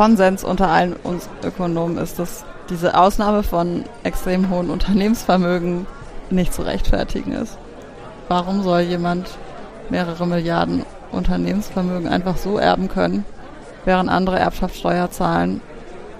[0.00, 5.86] Konsens unter allen uns Ökonomen ist, dass diese Ausnahme von extrem hohen Unternehmensvermögen
[6.30, 7.58] nicht zu rechtfertigen ist.
[8.26, 9.28] Warum soll jemand
[9.90, 13.26] mehrere Milliarden Unternehmensvermögen einfach so erben können,
[13.84, 15.60] während andere Erbschaftssteuer zahlen?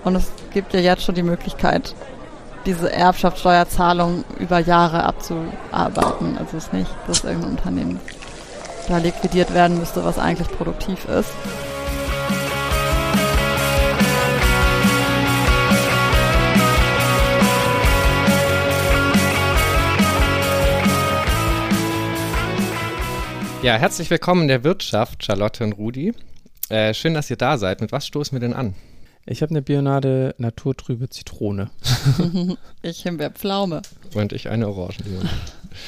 [0.04, 1.94] Und es gibt ja jetzt schon die Möglichkeit,
[2.66, 6.36] diese Erbschaftssteuerzahlung über Jahre abzuarbeiten.
[6.38, 8.00] Also es ist nicht, dass irgendein Unternehmen
[8.88, 11.32] da liquidiert werden müsste, was eigentlich produktiv ist.
[23.62, 26.14] Ja, herzlich willkommen in der Wirtschaft, Charlotte und Rudi.
[26.70, 27.82] Äh, schön, dass ihr da seid.
[27.82, 28.74] Mit was stoßen wir denn an?
[29.26, 31.70] Ich habe eine Bionade naturtrübe Zitrone.
[32.82, 33.82] ich Himbeerpflaume.
[34.14, 35.28] Und ich eine Orangenlimonade.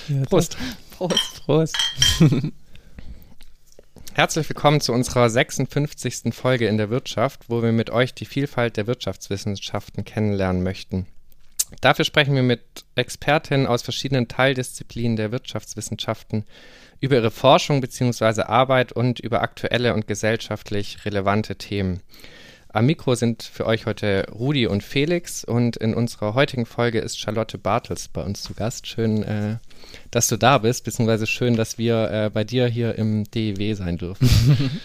[0.08, 0.58] ja, Prost.
[0.90, 1.46] Prost.
[1.46, 1.78] Prost.
[4.12, 6.34] Herzlich willkommen zu unserer 56.
[6.34, 11.06] Folge in der Wirtschaft, wo wir mit euch die Vielfalt der Wirtschaftswissenschaften kennenlernen möchten.
[11.80, 12.62] Dafür sprechen wir mit
[12.94, 16.44] Expertinnen aus verschiedenen Teildisziplinen der Wirtschaftswissenschaften
[17.00, 18.42] über ihre Forschung bzw.
[18.42, 22.00] Arbeit und über aktuelle und gesellschaftlich relevante Themen.
[22.74, 27.18] Am Mikro sind für euch heute Rudi und Felix und in unserer heutigen Folge ist
[27.18, 28.86] Charlotte Bartels bei uns zu Gast.
[28.86, 29.58] Schön, äh,
[30.10, 33.98] dass du da bist, beziehungsweise schön, dass wir äh, bei dir hier im DEW sein
[33.98, 34.26] dürfen.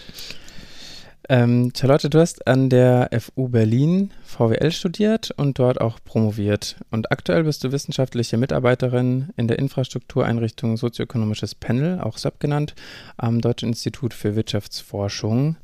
[1.30, 6.76] Ähm, Charlotte, du hast an der FU Berlin VWL studiert und dort auch promoviert.
[6.90, 12.74] Und aktuell bist du wissenschaftliche Mitarbeiterin in der Infrastruktureinrichtung Sozioökonomisches Panel, auch SAP genannt,
[13.18, 15.56] am Deutschen Institut für Wirtschaftsforschung,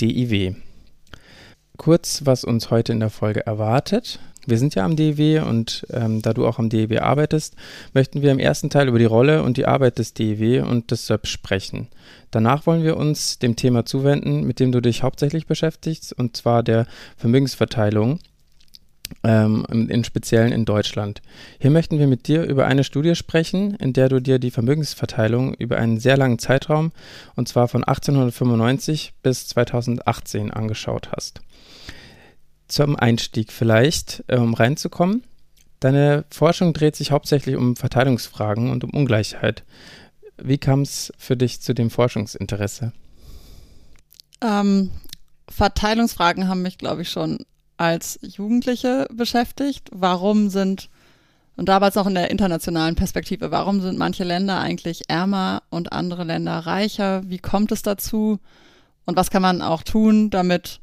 [0.00, 0.54] DIW.
[1.76, 4.20] Kurz, was uns heute in der Folge erwartet.
[4.50, 7.54] Wir sind ja am DEW und ähm, da du auch am DEW arbeitest,
[7.94, 11.06] möchten wir im ersten Teil über die Rolle und die Arbeit des DEW und des
[11.06, 11.86] SÖP sprechen.
[12.32, 16.62] Danach wollen wir uns dem Thema zuwenden, mit dem du dich hauptsächlich beschäftigst, und zwar
[16.64, 18.18] der Vermögensverteilung,
[19.22, 21.22] ähm, in Speziellen in Deutschland.
[21.58, 25.54] Hier möchten wir mit dir über eine Studie sprechen, in der du dir die Vermögensverteilung
[25.54, 26.92] über einen sehr langen Zeitraum,
[27.36, 31.40] und zwar von 1895 bis 2018, angeschaut hast
[32.70, 35.24] zum Einstieg vielleicht, äh, um reinzukommen.
[35.80, 39.64] Deine Forschung dreht sich hauptsächlich um Verteilungsfragen und um Ungleichheit.
[40.36, 42.92] Wie kam es für dich zu dem Forschungsinteresse?
[44.42, 44.90] Ähm,
[45.48, 47.38] Verteilungsfragen haben mich, glaube ich, schon
[47.76, 49.88] als Jugendliche beschäftigt.
[49.90, 50.90] Warum sind,
[51.56, 56.24] und damals auch in der internationalen Perspektive, warum sind manche Länder eigentlich ärmer und andere
[56.24, 57.22] Länder reicher?
[57.24, 58.38] Wie kommt es dazu?
[59.06, 60.80] Und was kann man auch tun, damit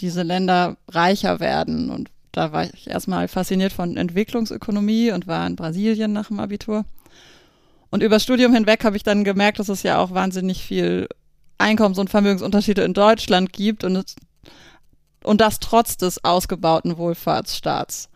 [0.00, 1.90] diese Länder reicher werden.
[1.90, 6.84] Und da war ich erstmal fasziniert von Entwicklungsökonomie und war in Brasilien nach dem Abitur.
[7.90, 11.08] Und über Studium hinweg habe ich dann gemerkt, dass es ja auch wahnsinnig viel
[11.58, 14.16] Einkommens- und Vermögensunterschiede in Deutschland gibt und, es,
[15.24, 18.08] und das trotz des ausgebauten Wohlfahrtsstaats.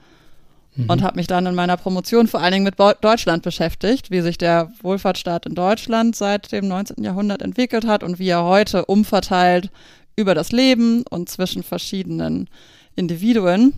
[0.75, 0.89] Mhm.
[0.89, 4.39] Und habe mich dann in meiner Promotion vor allen Dingen mit Deutschland beschäftigt, wie sich
[4.39, 7.03] der Wohlfahrtsstaat in Deutschland seit dem 19.
[7.05, 9.71] Jahrhundert entwickelt hat und wie er heute umverteilt
[10.17, 12.49] über das Leben und zwischen verschiedenen
[12.95, 13.75] Individuen.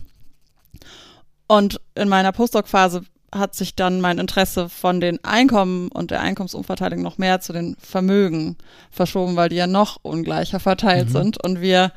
[1.47, 3.03] Und in meiner Postdoc-Phase
[3.33, 7.75] hat sich dann mein Interesse von den Einkommen und der Einkommensumverteilung noch mehr zu den
[7.79, 8.57] Vermögen
[8.89, 11.13] verschoben, weil die ja noch ungleicher verteilt mhm.
[11.13, 11.91] sind und wir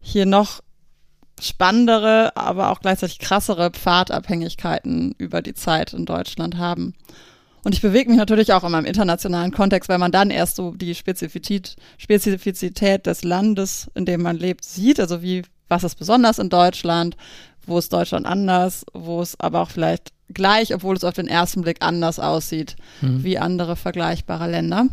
[0.00, 0.60] hier noch
[1.40, 6.94] spannendere, aber auch gleichzeitig krassere Pfadabhängigkeiten über die Zeit in Deutschland haben.
[7.62, 10.72] Und ich bewege mich natürlich auch in meinem internationalen Kontext, weil man dann erst so
[10.72, 14.98] die Spezifität, Spezifizität des Landes, in dem man lebt, sieht.
[14.98, 17.16] Also wie, was ist besonders in Deutschland?
[17.66, 18.84] Wo ist Deutschland anders?
[18.94, 23.24] Wo ist aber auch vielleicht gleich, obwohl es auf den ersten Blick anders aussieht, mhm.
[23.24, 24.86] wie andere vergleichbare Länder.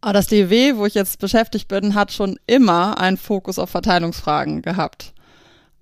[0.00, 4.62] Aber das DW, wo ich jetzt beschäftigt bin, hat schon immer einen Fokus auf Verteilungsfragen
[4.62, 5.12] gehabt.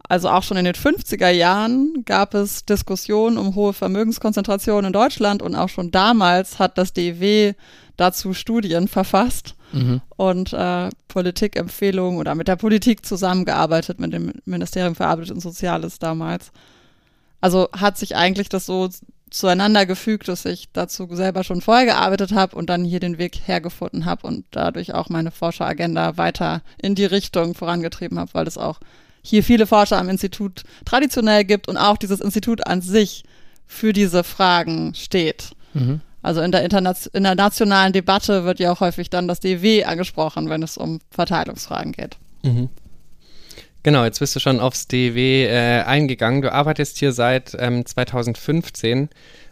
[0.08, 5.42] Also auch schon in den 50er Jahren gab es Diskussionen um hohe Vermögenskonzentration in Deutschland
[5.42, 7.52] und auch schon damals hat das DW
[7.98, 10.00] dazu Studien verfasst mhm.
[10.16, 15.98] und äh, Politikempfehlungen oder mit der Politik zusammengearbeitet, mit dem Ministerium für Arbeit und Soziales
[15.98, 16.52] damals.
[17.42, 18.88] Also hat sich eigentlich das so
[19.30, 23.42] zueinander gefügt, dass ich dazu selber schon vorher gearbeitet habe und dann hier den Weg
[23.44, 28.56] hergefunden habe und dadurch auch meine Forscheragenda weiter in die Richtung vorangetrieben habe, weil das
[28.56, 28.80] auch
[29.22, 33.24] hier viele Forscher am Institut traditionell gibt und auch dieses Institut an sich
[33.66, 35.50] für diese Fragen steht.
[35.74, 36.00] Mhm.
[36.22, 40.48] Also in der, in der nationalen Debatte wird ja auch häufig dann das DW angesprochen,
[40.48, 42.16] wenn es um Verteilungsfragen geht.
[42.42, 42.68] Mhm.
[43.84, 46.42] Genau, jetzt bist du schon aufs DW äh, eingegangen.
[46.42, 49.08] Du arbeitest hier seit ähm, 2015.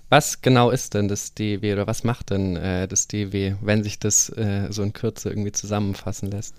[0.09, 3.99] Was genau ist denn das DW oder was macht denn äh, das DW, wenn sich
[3.99, 6.55] das äh, so in Kürze irgendwie zusammenfassen lässt?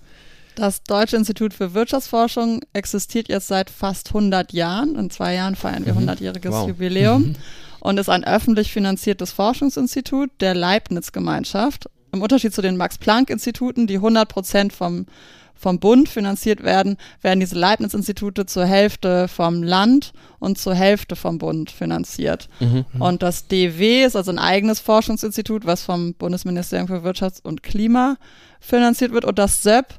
[0.58, 4.96] Das Deutsche Institut für Wirtschaftsforschung existiert jetzt seit fast 100 Jahren.
[4.96, 6.00] In zwei Jahren feiern wir Mhm.
[6.00, 6.66] 100-jähriges Wow.
[6.66, 7.36] Jubiläum Mhm.
[7.78, 11.88] und ist ein öffentlich finanziertes Forschungsinstitut der Leibniz-Gemeinschaft.
[12.10, 15.06] Im Unterschied zu den Max-Planck-Instituten, die 100 Prozent vom,
[15.54, 21.38] vom Bund finanziert werden, werden diese Leibniz-Institute zur Hälfte vom Land und zur Hälfte vom
[21.38, 22.48] Bund finanziert.
[22.58, 22.84] Mhm.
[22.98, 28.16] Und das DW ist also ein eigenes Forschungsinstitut, was vom Bundesministerium für Wirtschaft und Klima
[28.58, 29.24] finanziert wird.
[29.24, 29.94] Und das SEP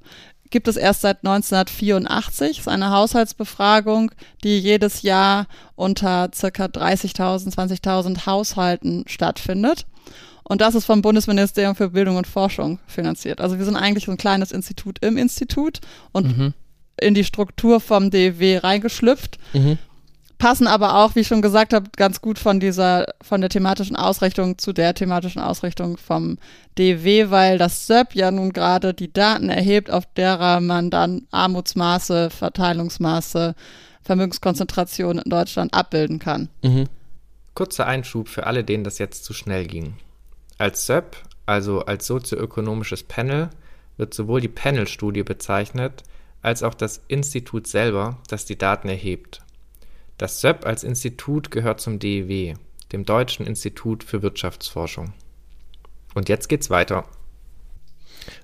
[0.49, 2.47] gibt es erst seit 1984.
[2.49, 4.11] Das ist eine Haushaltsbefragung,
[4.43, 9.85] die jedes Jahr unter circa 30.000, 20.000 Haushalten stattfindet.
[10.43, 13.39] Und das ist vom Bundesministerium für Bildung und Forschung finanziert.
[13.39, 15.79] Also wir sind eigentlich so ein kleines Institut im Institut
[16.11, 16.53] und Mhm.
[16.99, 19.77] in die Struktur vom DW reingeschlüpft Mhm.
[20.39, 23.95] Passen aber auch, wie ich schon gesagt habe, ganz gut von dieser, von der thematischen
[23.95, 26.37] Ausrichtung zu der thematischen Ausrichtung vom
[26.77, 32.29] DW, weil das SÖP ja nun gerade die Daten erhebt, auf derer man dann Armutsmaße,
[32.31, 33.53] Verteilungsmaße,
[34.01, 36.49] Vermögenskonzentration in Deutschland abbilden kann.
[36.63, 36.85] Mhm.
[37.53, 39.95] Kurzer Einschub für alle, denen das jetzt zu schnell ging.
[40.57, 43.49] Als SÖP, also als sozioökonomisches Panel,
[43.97, 46.03] wird sowohl die Panel-Studie bezeichnet,
[46.41, 49.41] als auch das Institut selber, das die Daten erhebt.
[50.19, 52.55] Das SÖP als Institut gehört zum DEW,
[52.91, 55.13] dem Deutschen Institut für Wirtschaftsforschung.
[56.13, 57.05] Und jetzt geht's weiter.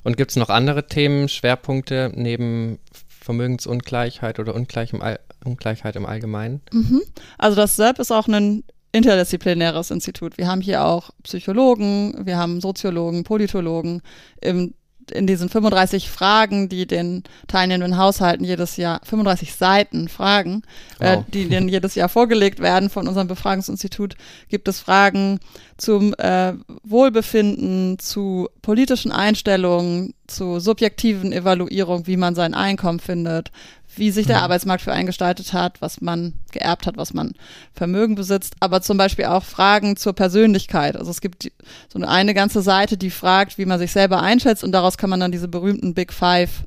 [0.04, 2.80] Und gibt es noch andere Themen, Schwerpunkte neben
[3.10, 6.62] Vermögensungleichheit oder Ungleich im All Ungleichheit im Allgemeinen?
[6.72, 7.02] Mhm.
[7.38, 8.64] Also das SEP ist auch ein
[8.94, 10.38] interdisziplinäres Institut.
[10.38, 14.02] Wir haben hier auch Psychologen, wir haben Soziologen, Politologen.
[14.40, 14.74] Im,
[15.12, 20.64] in diesen 35 Fragen, die den teilnehmenden Haushalten jedes Jahr, 35 Seiten Fragen,
[21.00, 21.26] äh, Wow.
[21.34, 24.16] die denen jedes Jahr vorgelegt werden von unserem Befragungsinstitut,
[24.50, 25.40] gibt es Fragen
[25.78, 26.54] zum äh,
[26.84, 33.52] Wohlbefinden, zu politischen Einstellungen, zu subjektiven Evaluierung, wie man sein Einkommen findet,
[33.98, 37.34] wie sich der Arbeitsmarkt für einen gestaltet hat, was man geerbt hat, was man
[37.74, 40.96] Vermögen besitzt, aber zum Beispiel auch Fragen zur Persönlichkeit.
[40.96, 41.52] Also es gibt
[41.90, 45.10] so eine, eine ganze Seite, die fragt, wie man sich selber einschätzt und daraus kann
[45.10, 46.66] man dann diese berühmten Big Five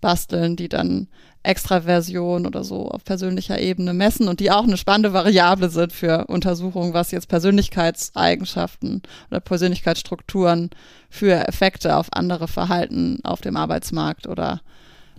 [0.00, 1.08] basteln, die dann
[1.42, 6.26] Extraversion oder so auf persönlicher Ebene messen und die auch eine spannende Variable sind für
[6.26, 10.70] Untersuchungen, was jetzt Persönlichkeitseigenschaften oder Persönlichkeitsstrukturen
[11.08, 14.60] für Effekte auf andere Verhalten auf dem Arbeitsmarkt oder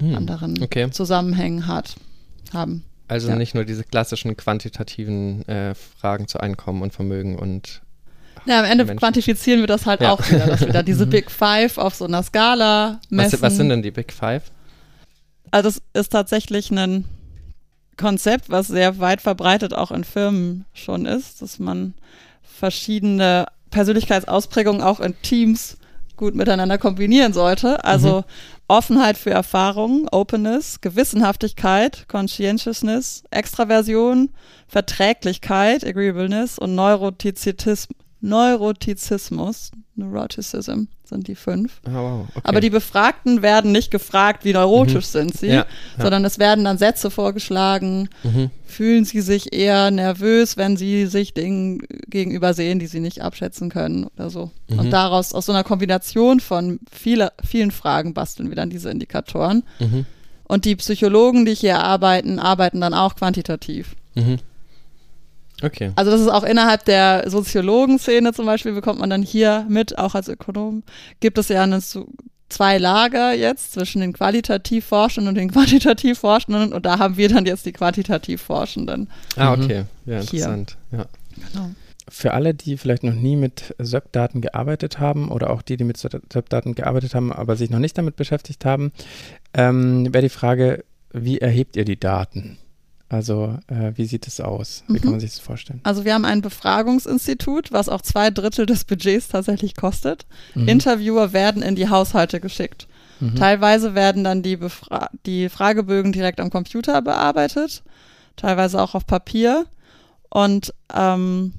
[0.02, 0.90] Hm, anderen okay.
[0.92, 1.96] Zusammenhängen hat,
[2.54, 2.84] haben.
[3.08, 3.36] Also Ja.
[3.36, 7.82] nicht nur diese klassischen quantitativen äh, Fragen zu Einkommen und Vermögen und
[8.46, 9.00] Ja, am Ende Menschen.
[9.00, 10.12] quantifizieren wir das halt Ja.
[10.14, 13.34] auch wieder, dass wir da diese Big Five auf so einer Skala messen.
[13.34, 14.44] was, was sind denn die Big Five?
[15.52, 17.06] Also es ist tatsächlich ein
[17.98, 21.94] Konzept, was sehr weit verbreitet auch in Firmen schon ist, dass man
[22.42, 25.78] verschiedene Persönlichkeitsausprägungen auch in Teams
[26.22, 27.84] gut miteinander kombinieren sollte.
[27.84, 28.24] Also
[28.68, 34.30] Offenheit für Erfahrungen, Openness, Gewissenhaftigkeit, Conscientiousness, Extraversion,
[34.68, 37.88] Verträglichkeit, Agreeableness und Neurotizismus,
[38.22, 41.82] Neurotizismus, Neuroticism sind die fünf.
[41.86, 42.28] Ah, wow.
[42.30, 42.42] Okay.
[42.44, 45.66] Aber die Befragten werden nicht gefragt, wie neurotisch sind sie, Ja, ja.
[46.00, 48.10] sondern es werden dann Sätze vorgeschlagen.
[48.24, 48.52] Mhm.
[48.66, 53.70] Fühlen sie sich eher nervös, wenn sie sich Dingen gegenüber sehen, die sie nicht abschätzen
[53.70, 54.52] können oder so.
[54.70, 54.80] Mhm.
[54.80, 59.64] Und daraus, aus so einer Kombination von viele, vielen Fragen basteln wir dann diese Indikatoren.
[59.80, 60.06] Mhm.
[60.46, 63.96] Und die Psychologen, die hier arbeiten, arbeiten dann auch quantitativ.
[65.64, 65.92] Okay.
[65.96, 70.16] Also das ist auch innerhalb der Soziologenszene zum Beispiel, bekommt man dann hier mit, auch
[70.16, 70.84] als Ökonom,
[71.20, 72.08] gibt es ja eine, so
[72.50, 77.30] zwei Lager jetzt zwischen den qualitativ Forschenden und den quantitativ Forschenden und da haben wir
[77.30, 79.10] dann jetzt die quantitativ Forschenden.
[79.38, 79.64] Ah, Mhm.
[79.64, 79.84] okay.
[80.06, 80.20] Ja, Hier.
[80.22, 80.78] interessant.
[80.92, 81.06] Ja.
[81.54, 81.70] Genau.
[82.10, 85.96] Für alle, die vielleicht noch nie mit SEP-Daten gearbeitet haben oder auch die, die mit
[85.96, 88.92] SEP-Daten gearbeitet haben, aber sich noch nicht damit beschäftigt haben,
[89.54, 92.58] ähm, wäre die Frage, wie erhebt ihr die Daten?
[93.12, 94.84] Also äh, wie sieht es aus?
[94.88, 95.02] Wie Mhm.
[95.02, 95.82] kann man sich das vorstellen?
[95.84, 100.26] Also wir haben ein Befragungsinstitut, was auch zwei Drittel des Budgets tatsächlich kostet.
[100.56, 100.70] Mhm.
[100.70, 102.88] Interviewer werden in die Haushalte geschickt.
[103.20, 103.36] Mhm.
[103.36, 107.84] Teilweise werden dann die, Befra die Fragebögen direkt am Computer bearbeitet,
[108.38, 109.66] teilweise auch auf Papier.
[110.30, 111.52] Und ähm,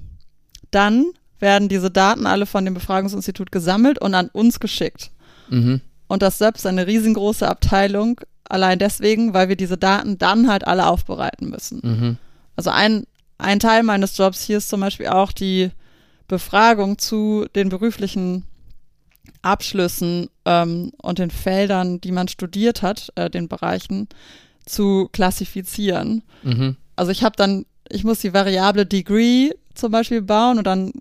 [0.71, 1.05] dann
[1.37, 5.11] werden diese Daten alle von dem Befragungsinstitut gesammelt und an uns geschickt.
[5.49, 5.81] Mhm.
[6.07, 8.19] Und das SEP ist eine riesengroße Abteilung,
[8.49, 11.81] allein deswegen, weil wir diese Daten dann halt alle aufbereiten müssen.
[11.83, 12.17] Mhm.
[12.55, 13.05] Also ein,
[13.37, 15.71] ein Teil meines Jobs hier ist zum Beispiel auch die
[16.27, 18.43] Befragung zu den beruflichen
[19.41, 24.07] Abschlüssen ähm, und den Feldern, die man studiert hat, äh, den Bereichen,
[24.65, 26.23] zu klassifizieren.
[26.43, 26.77] Mhm.
[26.95, 30.93] Also ich habe dann, ich muss die Variable Degree zum Beispiel bauen und dann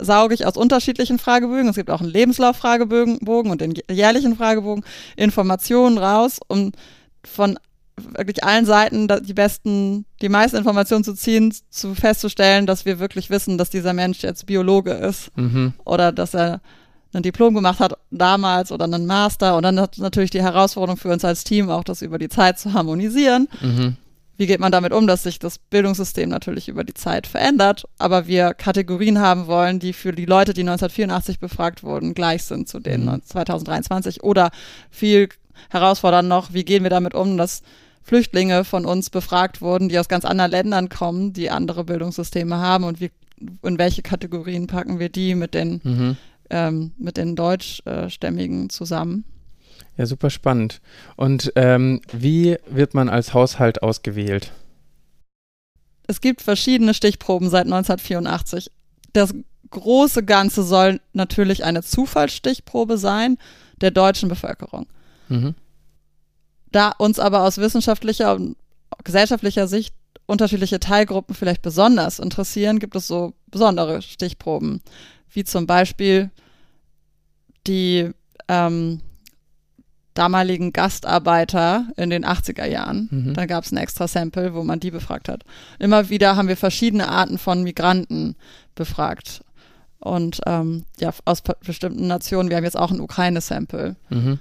[0.00, 4.84] sauge ich aus unterschiedlichen Fragebögen, es gibt auch einen Lebenslauffragebogen und den jährlichen Fragebogen,
[5.16, 6.72] Informationen raus, um
[7.24, 7.58] von
[7.96, 13.30] wirklich allen Seiten die besten, die meisten Informationen zu ziehen, zu festzustellen, dass wir wirklich
[13.30, 15.74] wissen, dass dieser Mensch jetzt Biologe ist mhm.
[15.84, 16.60] oder dass er
[17.12, 21.24] ein Diplom gemacht hat damals oder einen Master und dann natürlich die Herausforderung für uns
[21.24, 23.48] als Team auch, das über die Zeit zu harmonisieren.
[23.60, 23.96] Mhm.
[24.40, 28.26] Wie geht man damit um, dass sich das Bildungssystem natürlich über die Zeit verändert, aber
[28.26, 32.80] wir Kategorien haben wollen, die für die Leute, die 1984 befragt wurden, gleich sind zu
[32.80, 33.22] denen mhm.
[33.22, 34.50] 2023 oder
[34.90, 35.28] viel
[35.68, 37.60] herausfordernd noch, wie gehen wir damit um, dass
[38.02, 42.84] Flüchtlinge von uns befragt wurden, die aus ganz anderen Ländern kommen, die andere Bildungssysteme haben
[42.84, 43.10] und wie,
[43.62, 46.16] in welche Kategorien packen wir die mit den, mhm.
[46.48, 49.26] ähm, mit den Deutschstämmigen zusammen.
[50.00, 50.80] Ja, super spannend.
[51.16, 54.50] Und ähm, wie wird man als Haushalt ausgewählt?
[56.06, 58.70] Es gibt verschiedene Stichproben seit 1984.
[59.12, 59.34] Das
[59.68, 63.36] große Ganze soll natürlich eine Zufallsstichprobe sein
[63.82, 64.86] der deutschen Bevölkerung.
[65.28, 65.54] Mhm.
[66.72, 68.56] Da uns aber aus wissenschaftlicher und
[69.04, 74.80] gesellschaftlicher Sicht unterschiedliche Teilgruppen vielleicht besonders interessieren, gibt es so besondere Stichproben,
[75.28, 76.30] wie zum Beispiel
[77.66, 78.12] die
[78.48, 79.02] ähm,
[80.14, 83.08] damaligen Gastarbeiter in den 80er Jahren.
[83.10, 83.34] Mhm.
[83.34, 85.44] Da gab es ein extra Sample, wo man die befragt hat.
[85.78, 88.36] Immer wieder haben wir verschiedene Arten von Migranten
[88.74, 89.42] befragt.
[89.98, 93.96] Und ähm, ja, aus bestimmten Nationen, wir haben jetzt auch ein Ukraine-Sample.
[94.08, 94.40] Mhm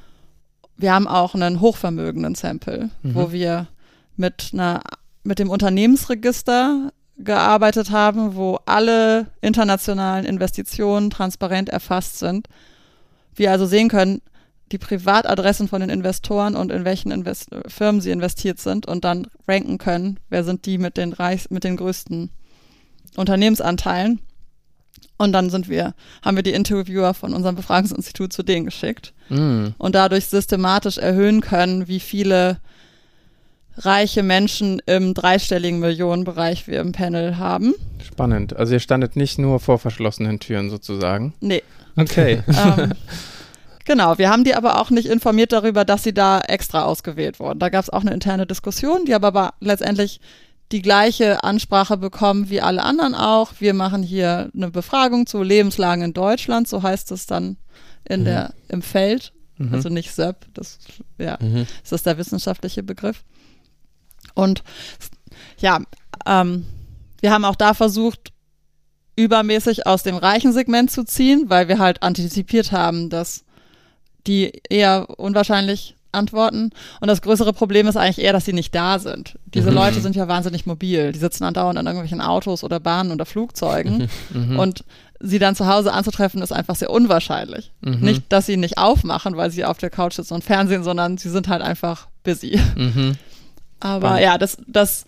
[0.79, 3.15] wir haben auch einen hochvermögenden Sample, mhm.
[3.15, 3.67] wo wir
[4.15, 4.81] mit einer
[5.23, 12.47] mit dem Unternehmensregister gearbeitet haben, wo alle internationalen Investitionen transparent erfasst sind.
[13.35, 14.21] Wir also sehen können,
[14.71, 19.27] die Privatadressen von den Investoren und in welchen Invest Firmen sie investiert sind und dann
[19.47, 22.29] ranken können, wer sind die mit den Reichs mit den größten
[23.15, 24.19] Unternehmensanteilen.
[25.17, 29.67] Und dann sind wir, haben wir die Interviewer von unserem Befragungsinstitut zu denen geschickt mm.
[29.77, 32.59] und dadurch systematisch erhöhen können, wie viele
[33.75, 37.73] reiche Menschen im dreistelligen Millionenbereich wir im Panel haben.
[38.01, 38.55] Spannend.
[38.55, 41.33] Also ihr standet nicht nur vor verschlossenen Türen sozusagen.
[41.41, 41.63] Nee.
[41.95, 42.41] Okay.
[42.47, 42.93] ähm,
[43.89, 47.58] genau, wir haben die aber auch nicht informiert darüber, dass sie da extra ausgewählt wurden.
[47.58, 50.22] Da gab es auch eine interne Diskussion, die aber letztendlich
[50.72, 53.53] die gleiche Ansprache bekommen wie alle anderen auch.
[53.58, 57.58] Wir machen hier eine Befragung zu Lebenslagen in Deutschland, so heißt es dann
[58.08, 58.25] in mhm.
[58.25, 59.34] der, im Feld.
[59.58, 59.74] Mhm.
[59.74, 60.77] Also nicht SEP, das,
[61.17, 61.65] ja, mhm.
[61.81, 63.24] das ist der wissenschaftliche Begriff.
[64.36, 64.63] Und
[65.58, 65.81] ja,
[66.27, 66.67] ähm,
[67.22, 68.31] wir haben auch da versucht,
[69.15, 73.46] übermäßig aus dem reichen Segment zu ziehen, weil wir halt antizipiert haben, dass
[74.29, 76.71] die eher unwahrscheinlich antworten.
[77.01, 79.38] Und das größere Problem ist eigentlich eher, dass sie nicht da sind.
[79.45, 79.75] Diese mhm.
[79.75, 81.12] Leute sind ja wahnsinnig mobil.
[81.12, 84.07] Die sitzen andauernd in irgendwelchen Autos oder Bahnen oder Flugzeugen.
[84.31, 84.59] Mhm.
[84.59, 84.83] Und
[85.19, 87.71] sie dann zu Hause anzutreffen, ist einfach sehr unwahrscheinlich.
[87.81, 88.00] Mhm.
[88.00, 91.29] Nicht, dass sie nicht aufmachen, weil sie auf der Couch sitzen und Fernsehen, sondern sie
[91.29, 92.59] sind halt einfach busy.
[92.75, 93.15] Mhm.
[93.79, 94.24] Aber Spannend.
[94.24, 95.05] ja, das, das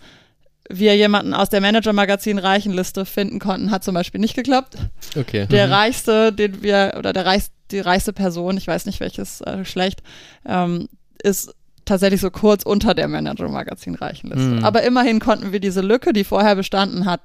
[0.68, 4.76] wir jemanden aus der Manager-Magazin-Reichenliste finden konnten, hat zum Beispiel nicht geklappt.
[5.16, 5.46] Okay.
[5.46, 5.72] Der mhm.
[5.72, 10.02] reichste, den wir, oder der reichste, die reichste Person, ich weiß nicht welches äh, schlecht,
[10.46, 10.88] ähm,
[11.22, 14.56] ist tatsächlich so kurz unter der Manager-Magazin-Reichenliste.
[14.56, 14.64] Mhm.
[14.64, 17.20] Aber immerhin konnten wir diese Lücke, die vorher bestanden hat,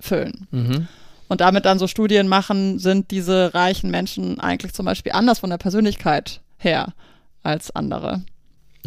[0.00, 0.46] füllen.
[0.50, 0.88] Mhm.
[1.28, 5.50] Und damit dann so Studien machen, sind diese reichen Menschen eigentlich zum Beispiel anders von
[5.50, 6.94] der Persönlichkeit her
[7.42, 8.22] als andere.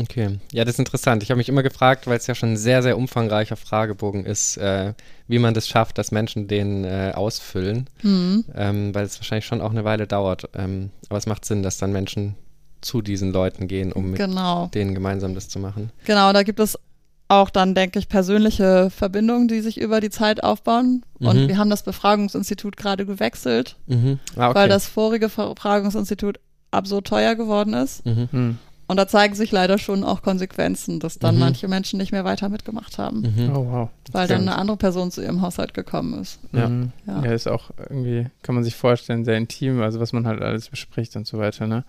[0.01, 1.22] Okay, ja, das ist interessant.
[1.22, 4.58] Ich habe mich immer gefragt, weil es ja schon ein sehr, sehr umfangreicher Fragebogen ist,
[4.58, 4.93] äh,
[5.27, 8.46] wie man das schafft, dass Menschen den äh, ausfüllen, mhm.
[8.55, 10.50] ähm, weil es wahrscheinlich schon auch eine Weile dauert.
[10.55, 12.36] Ähm, aber es macht Sinn, dass dann Menschen
[12.81, 14.63] zu diesen Leuten gehen, um genau.
[14.63, 15.91] mit denen gemeinsam das zu machen.
[16.05, 16.79] Genau, da gibt es
[17.27, 21.05] auch dann, denke ich, persönliche Verbindungen, die sich über die Zeit aufbauen.
[21.20, 21.27] Mhm.
[21.27, 24.20] Und wir haben das Befragungsinstitut gerade gewechselt, mhm.
[24.36, 24.60] ah, okay.
[24.60, 26.39] weil das vorige Befragungsinstitut
[26.72, 28.05] absurd teuer geworden ist.
[28.05, 28.58] Mhm.
[28.91, 31.39] Und da zeigen sich leider schon auch Konsequenzen, dass dann mhm.
[31.39, 33.21] manche Menschen nicht mehr weiter mitgemacht haben.
[33.21, 33.55] Mhm.
[33.55, 33.89] Oh, wow.
[34.12, 36.39] Weil dann eine andere Person zu ihrem Haushalt gekommen ist.
[36.51, 36.67] Ja.
[36.67, 36.91] Mhm.
[37.07, 37.24] ja.
[37.24, 37.31] ja.
[37.31, 41.15] ist auch irgendwie, kann man sich vorstellen, sehr intim, also was man halt alles bespricht
[41.15, 41.67] und so weiter.
[41.67, 41.86] Ne?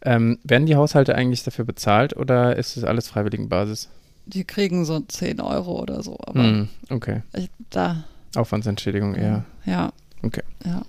[0.00, 3.90] Ähm, werden die Haushalte eigentlich dafür bezahlt oder ist das alles Freiwilligenbasis?
[4.24, 6.68] Die kriegen so 10 Euro oder so, aber mhm.
[6.88, 7.20] okay.
[7.34, 8.04] Ich, da.
[8.34, 9.44] Aufwandsentschädigung eher.
[9.66, 9.92] Ja.
[10.22, 10.42] Okay.
[10.64, 10.80] Ja.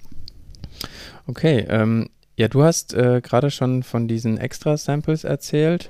[1.28, 5.90] Okay, ähm, ja, du hast äh, gerade schon von diesen Extra-Samples erzählt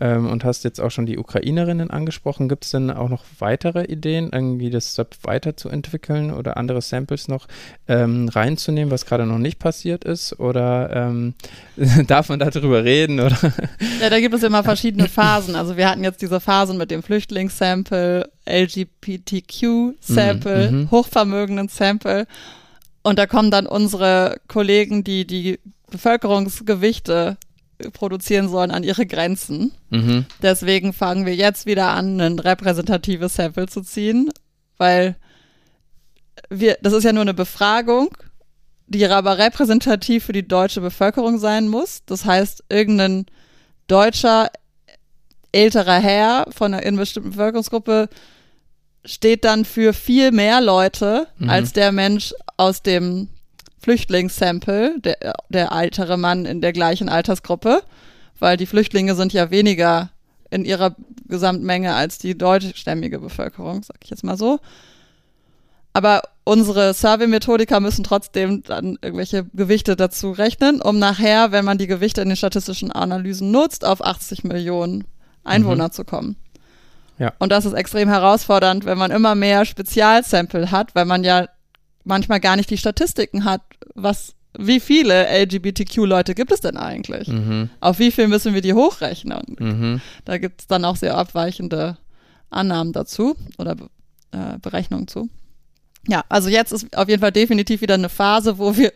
[0.00, 2.48] ähm, und hast jetzt auch schon die Ukrainerinnen angesprochen.
[2.48, 7.46] Gibt es denn auch noch weitere Ideen, irgendwie das SAP weiterzuentwickeln oder andere Samples noch
[7.86, 10.40] ähm, reinzunehmen, was gerade noch nicht passiert ist?
[10.40, 11.34] Oder ähm,
[12.08, 13.20] darf man darüber reden?
[13.20, 13.38] Oder?
[14.00, 15.54] Ja, da gibt es immer verschiedene Phasen.
[15.54, 22.26] Also wir hatten jetzt diese Phasen mit dem Flüchtlingssample, LGBTQ-Sample, mhm, mhm, hochvermögenden Sample.
[23.02, 25.60] Und da kommen dann unsere Kollegen, die die
[25.94, 27.36] Bevölkerungsgewichte
[27.92, 29.72] produzieren sollen, an ihre Grenzen.
[29.90, 30.26] Mhm.
[30.42, 34.30] Deswegen fangen wir jetzt wieder an, ein repräsentatives Sample zu ziehen,
[34.76, 35.16] weil
[36.50, 38.16] wir, das ist ja nur eine Befragung,
[38.86, 42.02] die aber repräsentativ für die deutsche Bevölkerung sein muss.
[42.06, 43.26] Das heißt, irgendein
[43.86, 44.50] deutscher
[45.52, 48.08] älterer Herr von einer bestimmten Bevölkerungsgruppe
[49.04, 51.50] steht dann für viel mehr Leute Mhm.
[51.50, 53.28] als der Mensch aus dem
[53.84, 57.82] Flüchtlingssample, der, der ältere Mann in der gleichen Altersgruppe,
[58.38, 60.08] weil die Flüchtlinge sind ja weniger
[60.50, 60.96] in ihrer
[61.28, 64.58] Gesamtmenge als die deutschstämmige Bevölkerung, sag ich jetzt mal so.
[65.92, 71.86] Aber unsere Survey-Methodiker müssen trotzdem dann irgendwelche Gewichte dazu rechnen, um nachher, wenn man die
[71.86, 75.04] Gewichte in den statistischen Analysen nutzt, auf 80 Millionen
[75.44, 76.36] Einwohner zu kommen.
[77.18, 77.34] Ja.
[77.38, 81.48] Und das ist extrem herausfordernd, wenn man immer mehr Spezialsample hat, weil man ja
[82.04, 83.62] manchmal gar nicht die Statistiken hat,
[83.94, 87.28] was, wie viele LGBTQ-Leute gibt es denn eigentlich?
[87.28, 87.70] Mhm.
[87.80, 89.56] Auf wie viel müssen wir die hochrechnen?
[89.58, 90.00] Mhm.
[90.24, 91.96] Da gibt es dann auch sehr abweichende
[92.50, 93.76] Annahmen dazu oder
[94.32, 95.28] äh, Berechnungen zu.
[96.06, 98.92] Ja, also jetzt ist auf jeden Fall definitiv wieder eine Phase, wo wir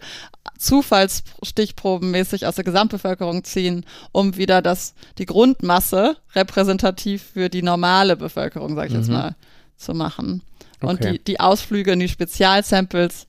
[0.58, 8.74] zufallsstichprobenmäßig aus der Gesamtbevölkerung ziehen, um wieder das, die Grundmasse repräsentativ für die normale Bevölkerung,
[8.74, 9.14] sag ich jetzt Mhm.
[9.14, 9.36] mal,
[9.76, 10.42] zu machen.
[10.80, 11.12] Und Okay.
[11.12, 13.26] die, die Ausflüge in die Spezialsamples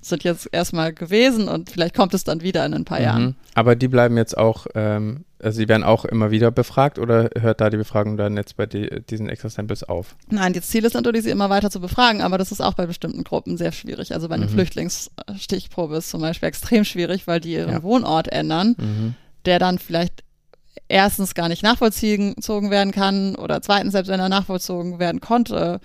[0.00, 3.22] sind jetzt erstmal gewesen und vielleicht kommt es dann wieder in ein paar Jahren.
[3.24, 3.34] Mhm.
[3.54, 7.60] Aber die bleiben jetzt auch, ähm, also die werden auch immer wieder befragt oder hört
[7.60, 10.16] da die Befragung dann jetzt bei die, diesen Extra Samples auf?
[10.30, 12.86] Nein, das Ziel ist natürlich, sie immer weiter zu befragen, aber das ist auch bei
[12.86, 14.14] bestimmten Gruppen sehr schwierig.
[14.14, 14.50] Also bei einer Mhm.
[14.50, 17.82] Flüchtlingsstichprobe ist zum Beispiel extrem schwierig, weil die ihren Ja.
[17.82, 19.14] Wohnort ändern, Mhm.
[19.46, 20.22] der dann vielleicht
[20.88, 25.80] erstens gar nicht nachvollzogen werden kann oder zweitens, selbst wenn er nachvollzogen werden konnte,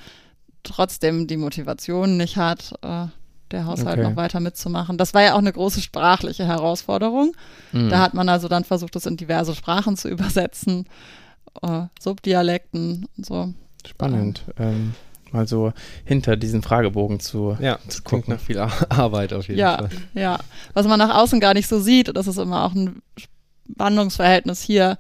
[0.64, 3.06] trotzdem die Motivation nicht hat, äh,
[3.52, 4.10] der Haushalt Okay.
[4.10, 4.98] noch weiter mitzumachen.
[4.98, 7.34] Das war ja auch eine große sprachliche Herausforderung.
[7.72, 7.90] Mhm.
[7.90, 10.86] Da hat man also dann versucht, das in diverse Sprachen zu übersetzen,
[11.62, 13.54] äh, Subdialekten und so.
[13.86, 14.44] Spannend.
[14.58, 14.94] Ähm,
[15.32, 15.74] mal so
[16.06, 17.58] hinter diesen Fragebogen zu.
[17.60, 19.90] Ja, das klingt nach viel Ar- Arbeit auf jeden Ja, Fall.
[20.14, 20.40] ja.
[20.74, 23.02] Was man nach außen gar nicht so sieht, und das ist immer auch ein
[23.76, 24.98] Spannungsverhältnis hier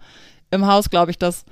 [0.51, 1.45] im Haus, glaube ich, dass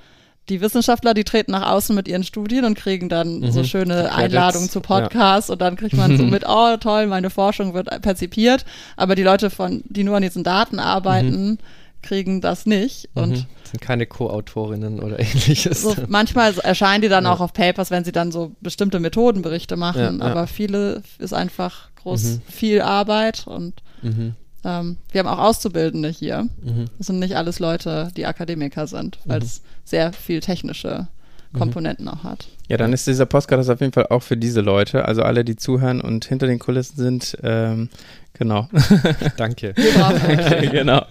[0.48, 3.50] die Wissenschaftler, die treten nach außen mit ihren Studien und kriegen dann Mhm.
[3.52, 7.30] so schöne Credits, Einladungen zu Podcasts und dann kriegt man so mit, oh toll, meine
[7.30, 8.64] Forschung wird perzipiert,
[8.96, 11.58] aber die Leute von, die nur an diesen Daten arbeiten,
[12.02, 13.46] kriegen das nicht und Mhm.
[13.70, 15.82] sind keine Co-Autorinnen oder ähnliches.
[15.82, 20.18] so, manchmal erscheinen die dann auch auf Papers, wenn sie dann so bestimmte Methodenberichte machen,
[20.18, 20.30] Ja, ja.
[20.32, 22.42] aber viele ist einfach groß Mhm.
[22.50, 24.34] viel Arbeit und Mhm.
[24.64, 26.48] Ähm, wir haben auch Auszubildende hier.
[26.62, 26.86] Mhm.
[26.98, 29.44] Das sind nicht alles Leute, die Akademiker sind, weil Mhm.
[29.46, 31.08] es sehr viel technische
[31.52, 32.48] Komponenten auch hat.
[32.68, 35.56] Ja, dann ist dieser Podcast auf jeden Fall auch für diese Leute, also alle, die
[35.56, 37.36] zuhören und hinter den Kulissen sind.
[37.42, 37.90] Ähm,
[38.32, 38.68] genau.
[39.36, 39.74] Danke.
[39.76, 41.04] okay, genau.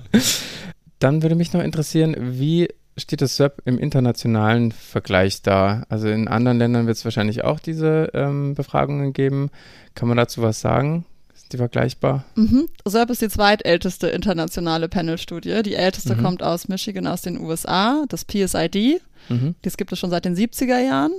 [0.97, 5.83] Dann würde mich noch interessieren, wie steht das SERP im internationalen Vergleich da?
[5.89, 9.51] Also in anderen Ländern wird es wahrscheinlich auch diese ähm, Befragungen geben.
[9.93, 11.05] Kann man dazu was sagen?
[11.51, 12.23] Die vergleichbar?
[12.35, 12.67] Mhm.
[12.85, 15.63] SERP ist die zweitälteste internationale Panel-Studie.
[15.63, 16.23] Die älteste Mhm.
[16.23, 19.01] kommt aus Michigan, aus den USA, das PSID.
[19.29, 19.55] Mhm.
[19.61, 21.11] Das gibt es schon seit den 70er Jahren.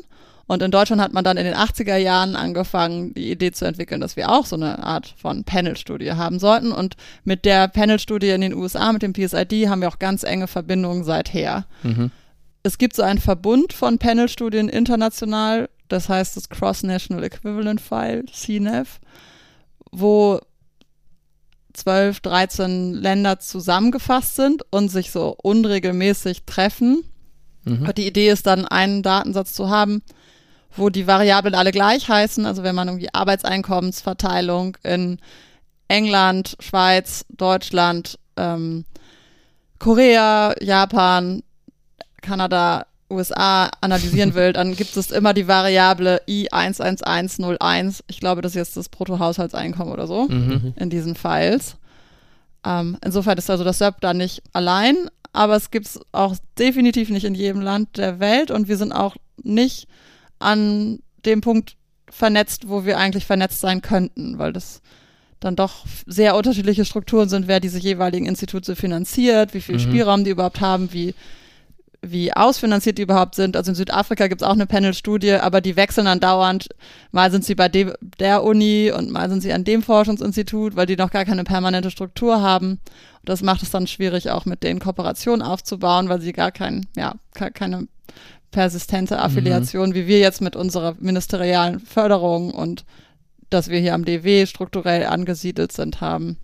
[0.46, 4.00] Und in Deutschland hat man dann in den 80er Jahren angefangen, die Idee zu entwickeln,
[4.00, 6.72] dass wir auch so eine Art von Panel-Studie haben sollten.
[6.72, 10.48] Und mit der Panel-Studie in den USA, mit dem PSID, haben wir auch ganz enge
[10.48, 11.66] Verbindungen seither.
[11.82, 12.10] Mhm.
[12.64, 19.00] Es gibt so einen Verbund von Panel-Studien international, das heißt das Cross-National Equivalent File, CNAF,
[19.92, 20.40] wo
[21.74, 27.04] 12, 13 Länder zusammengefasst sind und sich so unregelmäßig treffen.
[27.64, 27.92] Mhm.
[27.96, 30.02] Die Idee ist dann, einen Datensatz zu haben,
[30.76, 32.44] wo die Variablen alle gleich heißen.
[32.46, 35.18] Also wenn man irgendwie Arbeitseinkommensverteilung in
[35.88, 38.84] England, Schweiz, Deutschland, ähm,
[39.78, 41.42] Korea, Japan,
[42.20, 48.00] Kanada, USA analysieren will, dann gibt es immer die Variable I11101.
[48.08, 50.74] Ich glaube, das ist jetzt das Bruttohaushaltseinkommen oder so Mhm.
[50.76, 51.76] in diesen Files.
[52.64, 54.96] Ähm, insofern ist also das SERP da nicht allein,
[55.32, 58.92] aber es gibt es auch definitiv nicht in jedem Land der Welt und wir sind
[58.92, 59.88] auch nicht
[60.38, 61.76] an dem Punkt
[62.08, 64.80] vernetzt, wo wir eigentlich vernetzt sein könnten, weil das
[65.40, 69.80] dann doch sehr unterschiedliche Strukturen sind, wer diese jeweiligen Institute finanziert, wie viel Mhm.
[69.80, 71.14] Spielraum die überhaupt haben, wie,
[72.04, 73.56] wie ausfinanziert die überhaupt sind.
[73.56, 76.68] Also in Südafrika gibt es auch eine Panel-Studie, aber die wechseln dann dauernd.
[77.12, 80.86] Mal sind sie bei dem, der Uni und mal sind sie an dem Forschungsinstitut, weil
[80.86, 82.72] die noch gar keine permanente Struktur haben.
[82.72, 86.86] Und das macht es dann schwierig, auch mit denen Kooperationen aufzubauen, weil sie gar kein,
[86.96, 87.86] ja, ke- keine
[88.50, 92.84] persistente Affiliation, wie wir jetzt mit unserer ministerialen Förderung und
[93.48, 96.36] dass wir hier am DW strukturell angesiedelt sind, haben.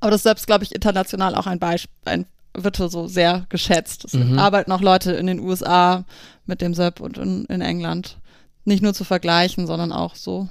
[0.00, 4.04] Aber das ist selbst, glaube ich, international auch ein Beispiel, ein, wird so sehr geschätzt.
[4.04, 4.38] Es Mhm.
[4.38, 6.04] arbeiten auch Leute in den USA
[6.46, 8.18] mit dem SEP und in, in England.
[8.64, 10.48] Nicht nur zu vergleichen, sondern auch so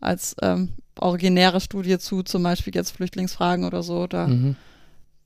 [0.00, 4.06] als ähm, originäre Studie zu zum Beispiel jetzt Flüchtlingsfragen oder so.
[4.06, 4.56] Da, Mhm.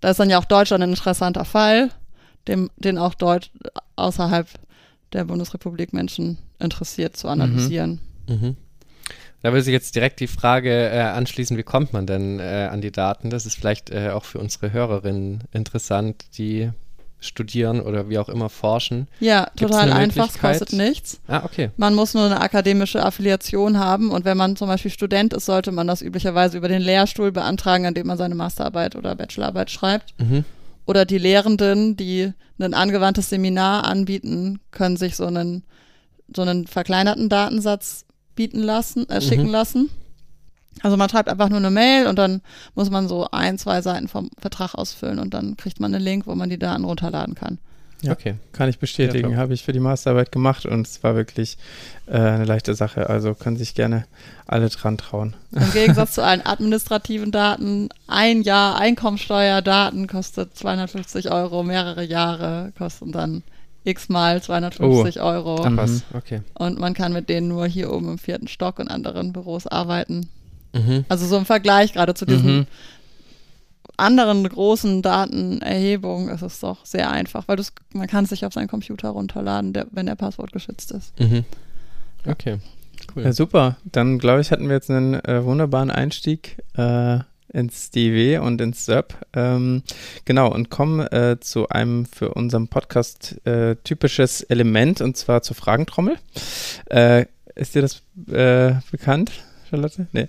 [0.01, 1.91] da ist dann ja auch Deutschland ein interessanter Fall,
[2.49, 3.51] dem, den auch Deut
[3.97, 4.49] außerhalb
[5.13, 8.01] der Bundesrepublik Menschen interessiert zu analysieren.
[8.29, 8.57] Mhm.
[9.47, 12.81] Da würde sich jetzt direkt die Frage äh, anschließen, wie kommt man denn äh, an
[12.81, 13.31] die Daten?
[13.31, 16.71] Das ist vielleicht äh, auch für unsere Hörerinnen interessant, die
[17.21, 19.07] studieren oder wie auch immer forschen.
[19.21, 21.21] Ja, Gibt's total einfach, es kostet nichts.
[21.29, 21.71] Ah, okay.
[21.77, 25.71] Man muss nur eine akademische Affiliation haben und wenn man zum Beispiel Student ist, sollte
[25.71, 30.13] man das üblicherweise über den Lehrstuhl beantragen, an dem man seine Masterarbeit oder Bachelorarbeit schreibt.
[30.19, 30.45] Mhm.
[30.87, 35.63] Oder die Lehrenden, die ein angewandtes Seminar anbieten, können sich so einen,
[36.35, 38.07] so einen verkleinerten Datensatz
[38.37, 39.51] bieten lassen, äh, schicken Mhm.
[39.53, 39.91] lassen.
[40.83, 42.43] Also man schreibt einfach nur eine Mail und dann
[42.75, 46.27] muss man so ein, zwei Seiten vom Vertrag ausfüllen und dann kriegt man einen Link,
[46.27, 47.59] wo man die Daten runterladen kann.
[48.03, 48.13] Ja.
[48.13, 48.35] Okay.
[48.53, 51.57] Kann ich bestätigen, Ja, habe ich für die Masterarbeit gemacht und es war wirklich
[52.07, 53.09] äh, eine leichte Sache.
[53.09, 54.05] Also können sich gerne
[54.47, 55.35] alle dran trauen.
[55.53, 63.13] Im Gegensatz zu allen administrativen Daten, ein Jahr Einkommensteuerdaten kostet 250 Euro, mehrere Jahre kosten
[63.13, 63.43] dann
[63.87, 65.63] x-mal 250 Euro.
[65.65, 65.77] Ach Mhm.
[65.77, 66.43] was, okay.
[66.55, 70.29] Und man kann mit denen nur hier oben im vierten Stock und anderen Büros arbeiten.
[70.75, 71.05] Mhm.
[71.09, 72.67] Also so im Vergleich gerade zu diesen Mhm.
[73.97, 77.57] anderen großen Datenerhebungen ist es doch sehr einfach, weil
[77.95, 81.19] man kann es sich auf seinen Computer runterladen, der, wenn der Passwort geschützt ist.
[81.19, 81.45] Mhm.
[82.27, 82.59] Okay.
[83.15, 83.25] Cool.
[83.25, 83.77] Ja, super.
[83.85, 87.21] Dann glaube ich, hatten wir jetzt einen äh, wunderbaren Einstieg äh,
[87.57, 89.15] ins DW und ins SERP.
[89.33, 89.83] Ähm,
[90.27, 95.57] genau, und kommen äh, zu einem für unseren Podcast äh, typisches Element, und zwar zur
[95.57, 96.17] Fragentrommel.
[96.91, 99.33] Äh, ist dir das äh, bekannt,
[99.71, 100.07] Charlotte?
[100.13, 100.29] Nee.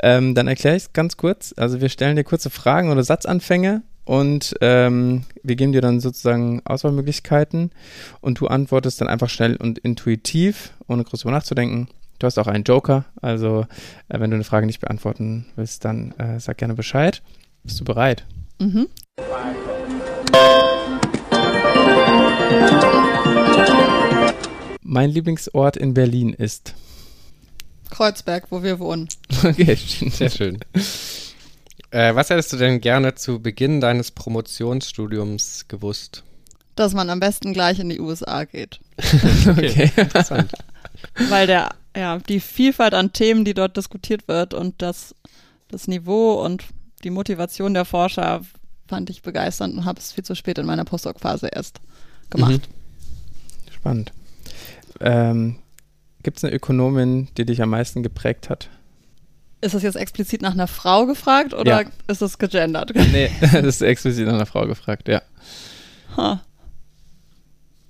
[0.00, 1.52] Ähm, dann erkläre ich es ganz kurz.
[1.56, 6.62] Also wir stellen dir kurze Fragen oder Satzanfänge und ähm, wir geben dir dann sozusagen
[6.64, 7.72] Auswahlmöglichkeiten
[8.20, 11.88] und du antwortest dann einfach schnell und intuitiv, ohne groß drüber nachzudenken.
[12.18, 13.64] Du hast auch einen Joker, also
[14.08, 17.22] äh, wenn du eine Frage nicht beantworten willst, dann äh, sag gerne Bescheid.
[17.62, 18.24] Bist du bereit?
[18.58, 18.88] Mhm.
[24.82, 26.74] Mein Lieblingsort in Berlin ist.
[27.90, 29.08] Kreuzberg, wo wir wohnen.
[29.44, 29.76] Okay,
[30.10, 30.58] Sehr schön.
[31.90, 36.24] Äh, was hättest du denn gerne zu Beginn deines Promotionsstudiums gewusst?
[36.74, 38.80] Dass man am besten gleich in die USA geht.
[39.48, 39.92] okay.
[39.96, 40.50] Interessant.
[41.28, 45.14] weil der, ja, die Vielfalt an Themen, die dort diskutiert wird und das,
[45.68, 46.64] das Niveau und
[47.04, 48.42] die Motivation der Forscher
[48.86, 51.80] fand ich begeisternd und habe es viel zu spät in meiner Postdoc-Phase erst
[52.30, 52.68] gemacht.
[53.74, 54.12] Spannend.
[55.00, 55.56] Ähm,
[56.22, 58.68] Gibt es eine Ökonomin, die dich am meisten geprägt hat?
[59.60, 61.88] Ist das jetzt explizit nach einer Frau gefragt oder Ja.
[62.06, 62.92] ist es gegendert?
[63.12, 65.20] Nee, das ist explizit nach einer Frau gefragt, ja.
[66.16, 66.42] Ha.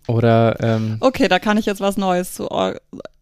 [0.06, 2.48] Oder, ähm, Okay, da kann ich jetzt was Neues zu,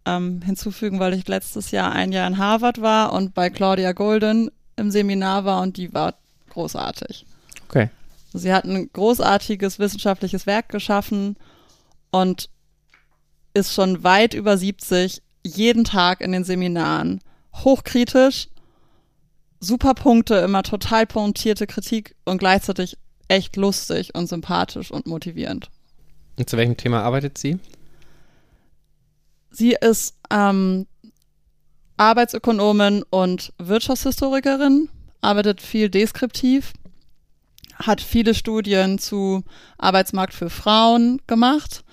[0.07, 4.51] ähm, hinzufügen, weil ich letztes Jahr ein Jahr in Harvard war und bei Claudia Golden
[4.77, 6.15] im Seminar war und die war
[6.51, 7.27] großartig.
[7.69, 7.91] okay.
[8.33, 11.37] Sie hat ein großartiges wissenschaftliches Werk geschaffen
[12.11, 12.51] und
[13.55, 17.21] ist schon weit über 70, jeden Tag in den Seminaren,
[17.55, 18.49] hochkritisch,
[19.61, 25.71] super Punkte, immer total pointierte Kritik und gleichzeitig echt lustig und sympathisch und motivierend.
[26.39, 27.59] Und zu welchem Thema arbeitet sie?
[29.57, 30.87] Sie ist ähm,
[31.97, 34.91] Arbeitsökonomin und Wirtschaftshistorikerin,
[35.23, 36.75] arbeitet viel deskriptiv,
[37.77, 39.45] hat viele Studien zu
[39.79, 41.85] Arbeitsmarkt für Frauen gemacht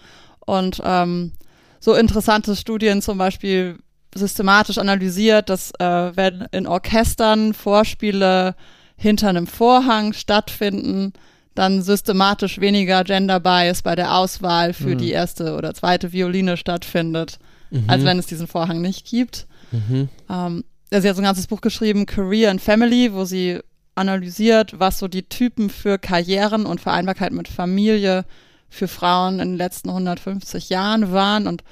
[0.46, 1.32] und ähm,
[1.80, 3.80] so interessante Studien zum Beispiel
[4.14, 8.56] systematisch analysiert, dass äh, wenn in Orchestern Vorspiele
[8.98, 11.14] hinter einem Vorhang stattfinden,
[11.56, 14.98] dann systematisch weniger Gender Bias bei der Auswahl für Mhm.
[14.98, 17.40] die erste oder zweite Violine stattfindet,
[17.74, 17.90] Mhm.
[17.90, 19.48] als wenn es diesen Vorhang nicht gibt.
[19.72, 20.08] Mhm.
[20.30, 23.60] Ähm, sie hat so ein ganzes Buch geschrieben, Career and Family, wo sie
[23.96, 28.26] analysiert, was so die Typen für Karrieren und Vereinbarkeit mit Familie
[28.70, 31.64] für Frauen in den letzten 150 Jahren waren und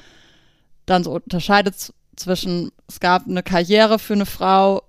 [0.86, 4.84] dann so unterscheidet zwischen, es gab eine Karriere für eine Frau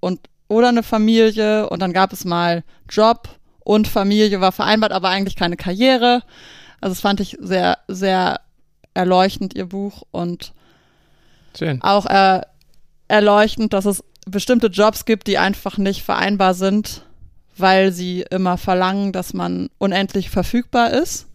[0.00, 3.28] und oder eine Familie und dann gab es mal Job
[3.60, 6.22] und Familie war vereinbart, aber eigentlich keine Karriere.
[6.80, 8.40] Also das fand ich sehr, sehr
[8.94, 10.52] erleuchtend, ihr Buch und
[11.56, 11.80] Schön.
[11.82, 12.40] auch äh,
[13.08, 17.02] erleuchtend, dass es bestimmte Jobs gibt, die einfach nicht vereinbar sind,
[17.56, 21.26] weil sie immer verlangen, dass man unendlich verfügbar ist.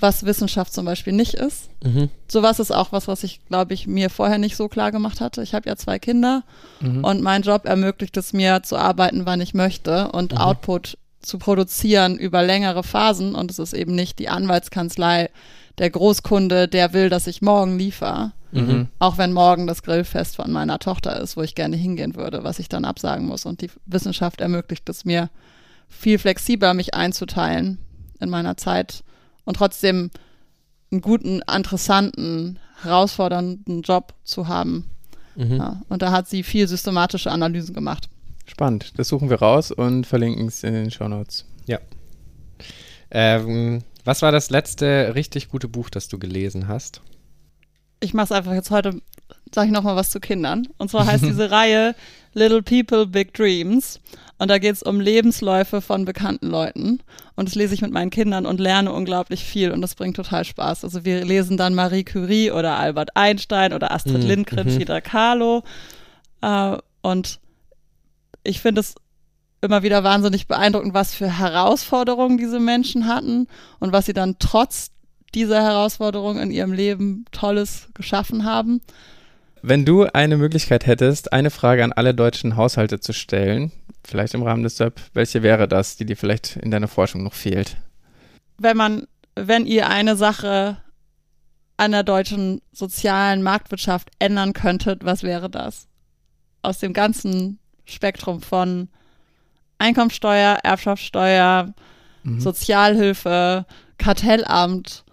[0.00, 1.70] was Wissenschaft zum Beispiel nicht ist.
[1.82, 2.10] Mhm.
[2.28, 5.40] Sowas ist auch was, was ich, glaube ich, mir vorher nicht so klar gemacht hatte.
[5.42, 6.42] Ich habe ja zwei Kinder
[6.80, 7.04] Mhm.
[7.04, 10.38] und mein Job ermöglicht es mir zu arbeiten, wann ich möchte und Mhm.
[10.38, 13.34] Output zu produzieren über längere Phasen.
[13.36, 15.30] Und es ist eben nicht die Anwaltskanzlei,
[15.78, 18.32] der Großkunde, der will, dass ich morgen liefere.
[18.52, 18.88] Mhm.
[19.00, 22.60] Auch wenn morgen das Grillfest von meiner Tochter ist, wo ich gerne hingehen würde, was
[22.60, 23.46] ich dann absagen muss.
[23.46, 25.28] Und die Wissenschaft ermöglicht es mir,
[25.88, 27.78] viel flexibler mich einzuteilen
[28.20, 29.02] in meiner Zeit
[29.44, 30.10] und trotzdem
[30.92, 34.88] einen guten, interessanten, herausfordernden Job zu haben.
[35.34, 35.56] Mhm.
[35.56, 38.08] Ja, und da hat sie viel systematische Analysen gemacht.
[38.46, 38.92] Spannend.
[38.98, 41.44] Das suchen wir raus und verlinken es in den Shownotes.
[43.16, 47.00] Ähm, was war das letzte richtig gute Buch, das du gelesen hast?
[48.00, 49.00] Ich mache es einfach jetzt heute,
[49.54, 50.68] sage ich nochmal was zu Kindern.
[50.76, 51.94] Und zwar heißt diese Reihe
[52.34, 54.00] Little People, Big Dreams.
[54.38, 57.00] Und da geht es um Lebensläufe von bekannten Leuten.
[57.36, 59.70] Und das lese ich mit meinen Kindern und lerne unglaublich viel.
[59.70, 60.84] Und das bringt total Spaß.
[60.84, 64.76] Also wir lesen dann Marie Curie oder Albert Einstein oder Astrid Mhm, Lindgren, mhm.
[64.76, 65.62] Frida Kahlo.
[66.42, 67.38] Äh, und
[68.42, 68.96] ich finde es
[69.64, 73.48] immer wieder wahnsinnig beeindruckend, was für Herausforderungen diese Menschen hatten
[73.80, 74.90] und was sie dann trotz
[75.34, 78.80] dieser Herausforderungen in ihrem Leben Tolles geschaffen haben.
[79.62, 83.72] Wenn du eine Möglichkeit hättest, eine Frage an alle deutschen Haushalte zu stellen,
[84.04, 87.32] vielleicht im Rahmen des SEP, welche wäre das, die dir vielleicht in deiner Forschung noch
[87.32, 87.78] fehlt?
[88.58, 90.76] Wenn man, wenn ihr eine Sache
[91.76, 95.88] an der deutschen sozialen Marktwirtschaft ändern könntet, was wäre das?
[96.62, 98.88] Aus dem ganzen Spektrum von
[99.78, 101.74] Einkommensteuer, Erbschaftssteuer,
[102.24, 102.40] Mhm.
[102.40, 103.66] Sozialhilfe,
[103.98, 105.04] Kartellamt.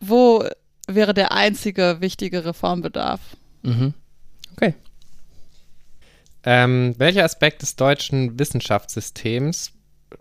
[0.00, 0.44] Wo
[0.88, 3.20] wäre der einzige wichtige Reformbedarf?
[3.62, 3.94] Mhm.
[6.42, 9.72] Ähm, welcher Aspekt des deutschen Wissenschaftssystems,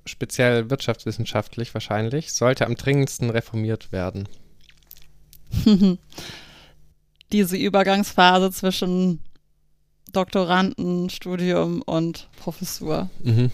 [0.05, 4.27] speziell wirtschaftswissenschaftlich wahrscheinlich, sollte am dringendsten reformiert werden?
[7.31, 9.21] Diese Übergangsphase zwischen
[10.11, 13.09] Doktorandenstudium und Professur.
[13.23, 13.51] Mhm.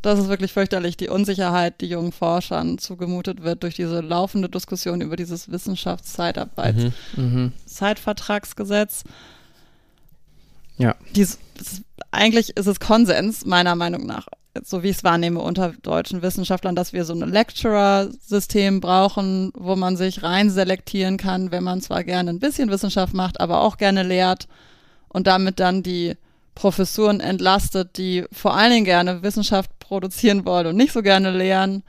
[0.00, 5.00] Das ist wirklich fürchterlich, die Unsicherheit, die jungen Forschern zugemutet wird durch diese laufende Diskussion
[5.00, 6.76] über dieses Wissenschaftszeitarbeit.
[6.76, 6.92] Mhm.
[7.16, 7.52] Mhm.
[7.66, 9.02] Zeitvertragsgesetz.
[10.76, 10.94] Ja.
[11.16, 14.28] Dies, das, eigentlich ist es Konsens, meiner Meinung nach,
[14.62, 19.74] so wie ich es wahrnehme unter deutschen Wissenschaftlern, dass wir so ein Lecturer-System brauchen, wo
[19.74, 23.76] man sich rein selektieren kann, wenn man zwar gerne ein bisschen Wissenschaft macht, aber auch
[23.76, 24.46] gerne lehrt
[25.08, 26.14] und damit dann die
[26.54, 31.82] Professuren entlastet, die vor allen Dingen gerne Wissenschaft produzieren wollen und nicht so gerne lehren.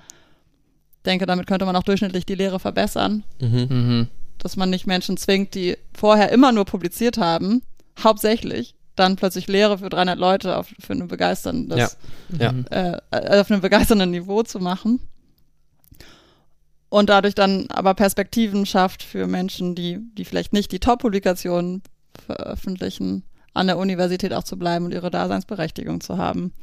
[0.98, 3.68] Ich denke, damit könnte man auch durchschnittlich die Lehre verbessern Mhm.
[3.70, 4.08] Mhm.
[4.38, 7.62] dass man nicht Menschen zwingt, die vorher immer nur publiziert haben,
[8.02, 11.98] hauptsächlich, dann plötzlich Lehre für 300 Leute auf, für eine begeisterndes,
[12.38, 12.52] Ja.
[12.52, 12.66] Mhm.
[12.70, 15.02] äh, äh, auf einem begeisternden Niveau zu machen.
[16.90, 21.84] Und dadurch dann aber Perspektiven schafft für Menschen, die, die vielleicht nicht die Top-Publikationen
[22.36, 26.54] veröffentlichen, an der Universität auch zu bleiben und ihre Daseinsberechtigung zu haben.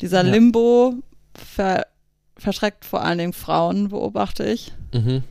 [0.00, 0.30] Dieser Ja.
[0.32, 0.94] Limbo
[1.34, 1.86] ver
[2.36, 5.22] verschreckt vor allen Dingen Frauen, beobachte ich Mhm.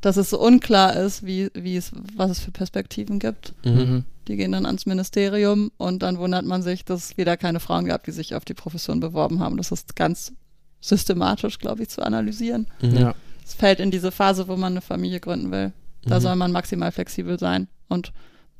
[0.00, 3.54] dass es so unklar ist, wie, wie es, was es für Perspektiven gibt.
[3.64, 3.72] Mhm.
[3.72, 4.04] Mhm.
[4.28, 7.86] Die gehen dann ans Ministerium und dann wundert man sich, dass es wieder keine Frauen
[7.86, 9.56] gab, die sich auf die Profession beworben haben.
[9.56, 10.32] Das ist ganz
[10.80, 12.66] systematisch, glaube ich, zu analysieren.
[12.80, 12.96] Mhm.
[12.96, 13.14] Ja.
[13.44, 15.72] Es fällt in diese Phase, wo man eine Familie gründen will.
[16.02, 16.22] Da Mhm.
[16.22, 18.12] soll man maximal flexibel sein und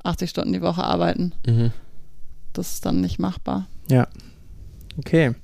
[0.08, 1.32] 80 Stunden die Woche arbeiten.
[1.46, 1.72] Mhm.
[2.52, 3.66] Das ist dann nicht machbar.
[4.98, 5.34] Okay.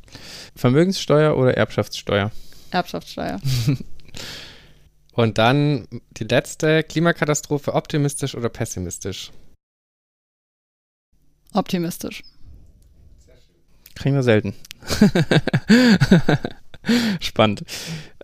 [0.56, 2.32] Vermögenssteuer oder Erbschaftssteuer?
[2.70, 3.40] Erbschaftssteuer.
[5.12, 9.30] Und dann die letzte Klimakatastrophe, optimistisch oder pessimistisch?
[11.52, 12.24] Optimistisch.
[13.94, 14.54] Kriegen wir selten.
[17.20, 17.62] Spannend.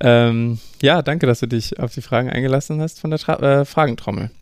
[0.01, 3.65] Ähm, ja, danke, dass du dich auf die Fragen eingelassen hast von der Tra äh,
[3.65, 4.33] Fragentrommel.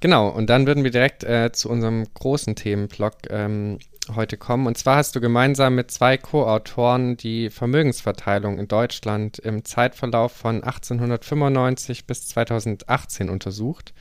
[0.00, 3.78] Genau, und dann würden wir direkt äh, zu unserem großen Themenblock ähm,
[4.14, 4.66] heute kommen.
[4.66, 10.62] Und zwar hast du gemeinsam mit zwei Co-Autoren die Vermögensverteilung in Deutschland im Zeitverlauf von
[10.62, 13.92] 1895 bis 2018 untersucht.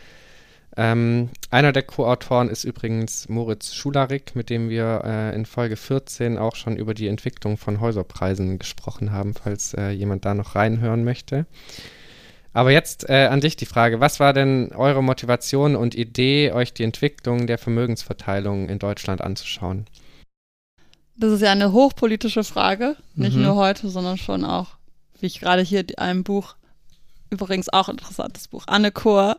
[0.79, 6.37] Ähm, einer der Co-Autoren ist übrigens Moritz Schularik, mit dem wir äh, in Folge 14
[6.37, 11.03] auch schon über die Entwicklung von Häuserpreisen gesprochen haben, falls äh, jemand da noch reinhören
[11.03, 11.47] möchte.
[12.57, 16.73] Aber jetzt äh, an dich die Frage, was war denn eure Motivation und Idee, euch
[16.73, 19.85] die Entwicklung der Vermögensverteilung in Deutschland anzuschauen?
[21.15, 23.43] Das ist ja eine hochpolitische Frage, nicht Mhm.
[23.43, 24.69] nur heute, sondern schon auch,
[25.19, 26.55] wie ich gerade hier in einem Buch,
[27.29, 29.37] übrigens auch interessantes Buch, Anne Kohr,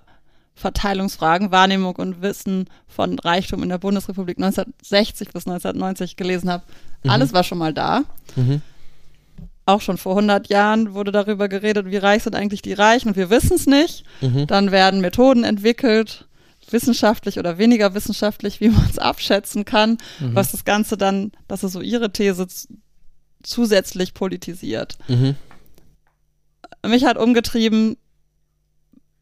[0.55, 6.63] Verteilungsfragen, Wahrnehmung und Wissen von Reichtum in der Bundesrepublik 1960 bis 1990 gelesen habe.
[7.03, 7.11] Mhm.
[7.11, 8.05] Alles war schon mal da.
[8.37, 8.63] Mhm.
[9.69, 13.17] Auch schon vor 100 Jahren wurde darüber geredet, wie reich sind eigentlich die Reichen und
[13.17, 14.05] wir wissen es nicht.
[14.21, 14.47] Mhm.
[14.47, 16.27] Dann werden Methoden entwickelt,
[16.71, 20.35] wissenschaftlich oder weniger wissenschaftlich, wie man es abschätzen kann, mhm.
[20.35, 22.47] was das Ganze dann, das ist so ihre These,
[23.43, 24.99] zusätzlich politisiert.
[25.07, 25.37] Mhm.
[26.87, 27.97] Mich hat umgetrieben,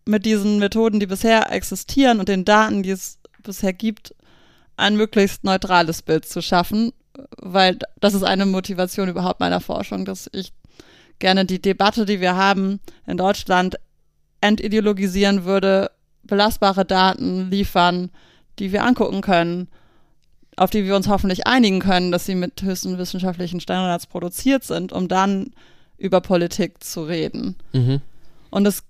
[0.09, 4.15] mit diesen Methoden, die bisher existieren und den Daten, die es bisher gibt,
[4.77, 6.93] ein möglichst neutrales Bild zu schaffen,
[7.41, 10.53] weil das ist eine Motivation überhaupt meiner Forschung, dass ich
[11.19, 13.77] gerne die Debatte, die wir haben in Deutschland,
[14.41, 15.91] entideologisieren würde,
[16.23, 18.11] belastbare Daten liefern,
[18.59, 19.69] die wir angucken können,
[20.57, 24.93] auf die wir uns hoffentlich einigen können, dass sie mit höchsten wissenschaftlichen Standards produziert sind,
[24.93, 25.51] um dann
[25.99, 27.57] über Politik zu reden.
[27.73, 28.01] Mhm.
[28.51, 28.85] Und es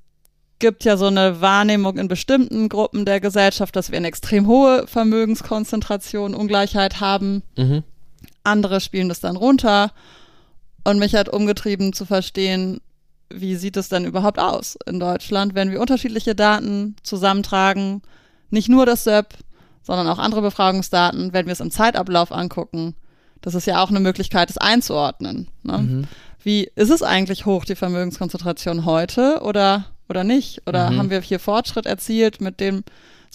[0.59, 4.87] gibt ja so eine Wahrnehmung in bestimmten Gruppen der Gesellschaft, dass wir eine extrem hohe
[4.87, 7.43] Vermögenskonzentration, Ungleichheit haben.
[7.57, 7.83] Mhm.
[8.47, 9.93] Andere spielen das dann runter.
[10.85, 12.81] Und mich hat umgetrieben zu verstehen,
[13.29, 18.03] wie sieht es denn überhaupt aus in Deutschland, wenn wir unterschiedliche Daten zusammentragen,
[18.51, 19.35] nicht nur das SEP,
[19.83, 22.95] sondern auch andere Befragungsdaten, wenn wir es im Zeitablauf angucken.
[23.41, 25.49] Das ist ja auch eine Möglichkeit, es einzuordnen.
[25.63, 25.79] Ne?
[25.79, 26.05] Mhm.
[26.43, 30.63] Wie ist es eigentlich hoch, die Vermögenskonzentration heute oder oder nicht?
[30.67, 30.99] Oder mhm.
[30.99, 32.85] haben wir hier Fortschritt erzielt mit dem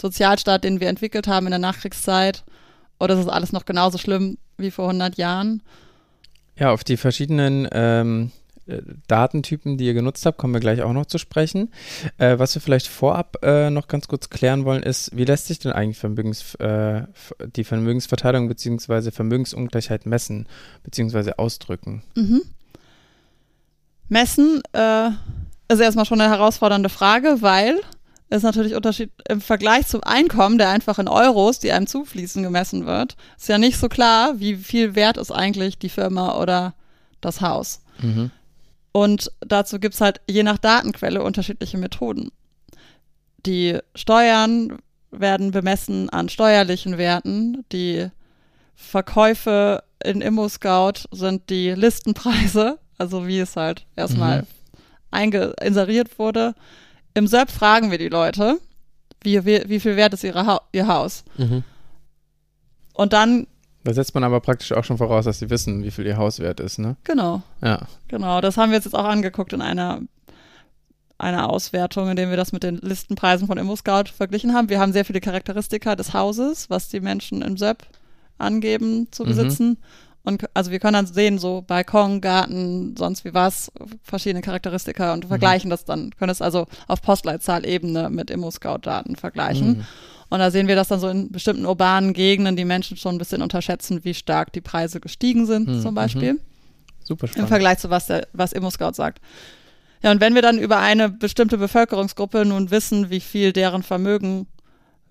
[0.00, 2.44] Sozialstaat, den wir entwickelt haben in der Nachkriegszeit?
[2.98, 5.62] Oder ist es alles noch genauso schlimm wie vor 100 Jahren?
[6.56, 8.30] Ja, auf die verschiedenen ähm,
[8.66, 11.72] äh, Datentypen, die ihr genutzt habt, kommen wir gleich auch noch zu sprechen.
[12.18, 15.58] Äh, was wir vielleicht vorab äh, noch ganz kurz klären wollen, ist, wie lässt sich
[15.58, 17.02] denn eigentlich Vermögens, äh,
[17.56, 19.10] die Vermögensverteilung bzw.
[19.10, 20.46] Vermögensungleichheit messen
[20.84, 21.32] bzw.
[21.38, 22.02] ausdrücken?
[22.14, 22.42] Mhm.
[24.08, 25.08] Messen äh,
[25.68, 27.80] ist erstmal schon eine herausfordernde Frage, weil
[28.32, 32.86] es natürlich Unterschied im Vergleich zum Einkommen, der einfach in Euros, die einem zufließen, gemessen
[32.86, 36.74] wird, ist ja nicht so klar, wie viel wert ist eigentlich die Firma oder
[37.20, 37.80] das Haus.
[38.00, 38.30] Mhm.
[38.92, 42.30] Und dazu gibt es halt je nach Datenquelle unterschiedliche Methoden.
[43.46, 44.78] Die Steuern
[45.10, 47.64] werden bemessen an steuerlichen Werten.
[47.72, 48.08] Die
[48.74, 54.46] Verkäufe in ImmoScout sind die Listenpreise, also wie es halt erstmal mhm
[55.60, 56.54] inseriert wurde.
[57.14, 58.58] Im SEP fragen wir die Leute,
[59.22, 61.24] wie, wie, wie viel wert ist ihre ha ihr Haus.
[61.36, 61.64] Mhm.
[62.94, 63.46] Und dann.
[63.84, 66.38] Da setzt man aber praktisch auch schon voraus, dass sie wissen, wie viel ihr Haus
[66.38, 66.96] wert ist, ne?
[67.04, 67.42] Genau.
[67.62, 67.86] Ja.
[68.08, 70.00] Genau, das haben wir jetzt auch angeguckt in einer,
[71.18, 74.68] einer Auswertung, in der wir das mit den Listenpreisen von ImmoScout verglichen haben.
[74.68, 77.82] Wir haben sehr viele Charakteristika des Hauses, was die Menschen im SEP
[78.38, 79.28] angeben zu mhm.
[79.28, 79.68] besitzen.
[79.68, 79.78] Mhm.
[80.24, 85.24] Und also wir können dann sehen, so Balkon, Garten, sonst wie was, verschiedene Charakteristika und
[85.24, 85.28] mhm.
[85.28, 89.78] vergleichen das dann, können es also auf Postleitzahlebene mit Immo-Scout-Daten vergleichen.
[89.78, 89.84] Mhm.
[90.30, 93.18] Und da sehen wir, dass dann so in bestimmten urbanen Gegenden die Menschen schon ein
[93.18, 95.82] bisschen unterschätzen, wie stark die Preise gestiegen sind, mhm.
[95.82, 96.34] zum Beispiel.
[96.34, 96.40] Mhm.
[97.04, 97.44] Super spannend.
[97.44, 99.20] Im Vergleich zu was, der, was Immo-Scout sagt.
[100.02, 104.46] Ja, und wenn wir dann über eine bestimmte Bevölkerungsgruppe nun wissen, wie viel deren Vermögen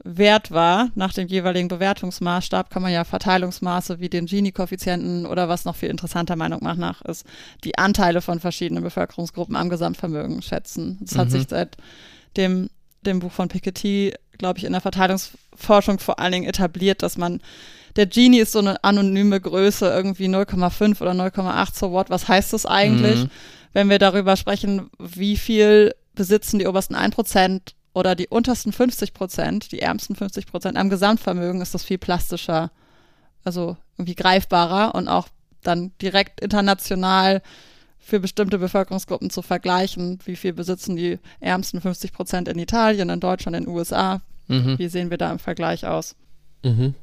[0.03, 5.65] wert war, nach dem jeweiligen Bewertungsmaßstab, kann man ja Verteilungsmaße wie den Gini-Koeffizienten oder was
[5.65, 7.25] noch viel interessanter Meinung nach ist,
[7.63, 10.97] die Anteile von verschiedenen Bevölkerungsgruppen am Gesamtvermögen schätzen.
[11.01, 11.17] Das mhm.
[11.19, 11.77] hat sich seit
[12.37, 12.69] dem,
[13.05, 17.41] dem Buch von Piketty, glaube ich, in der Verteilungsforschung vor allen Dingen etabliert, dass man
[17.95, 22.53] der Gini ist so eine anonyme Größe, irgendwie 0,5 oder 0,8, so what, was heißt
[22.53, 23.25] das eigentlich?
[23.25, 23.29] Mhm.
[23.73, 27.59] Wenn wir darüber sprechen, wie viel besitzen die obersten 1%
[27.93, 32.71] oder die untersten 50 Prozent, die ärmsten 50 Prozent am Gesamtvermögen ist das viel plastischer,
[33.43, 35.27] also irgendwie greifbarer und auch
[35.61, 37.41] dann direkt international
[37.99, 43.19] für bestimmte Bevölkerungsgruppen zu vergleichen, wie viel besitzen die ärmsten 50 Prozent in Italien, in
[43.19, 44.21] Deutschland, in den USA.
[44.47, 44.79] Mhm.
[44.79, 46.15] Wie sehen wir da im Vergleich aus?
[46.63, 46.95] Mhm.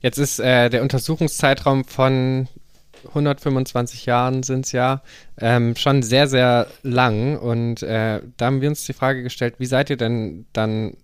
[0.00, 2.48] Jetzt ist äh, der Untersuchungszeitraum von
[3.08, 5.02] 125 Jahren sind es ja,
[5.38, 7.38] ähm, schon sehr, sehr lang.
[7.38, 10.96] Und äh, da haben wir uns die Frage gestellt, wie seid ihr denn dann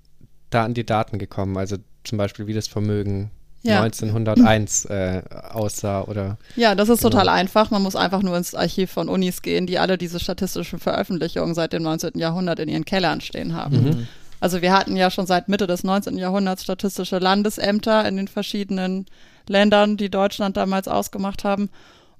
[0.51, 1.57] da an die Daten gekommen?
[1.57, 3.31] Also zum Beispiel, wie das Vermögen
[3.62, 3.83] ja.
[3.83, 6.37] 1901 äh, aussah oder.
[6.57, 7.11] Ja, das ist genau.
[7.11, 7.71] total einfach.
[7.71, 11.73] Man muss einfach nur ins Archiv von Unis gehen, die alle diese statistischen Veröffentlichungen seit
[11.73, 12.19] dem 19.
[12.19, 13.85] Jahrhundert in ihren Kellern stehen haben.
[13.85, 14.09] Mhm.
[14.41, 16.19] Also wir hatten ja schon seit Mitte des 19.
[16.19, 19.07] Jahrhunderts statistische Landesämter in den verschiedenen
[19.48, 21.71] Ländern, die Deutschland damals ausgemacht haben.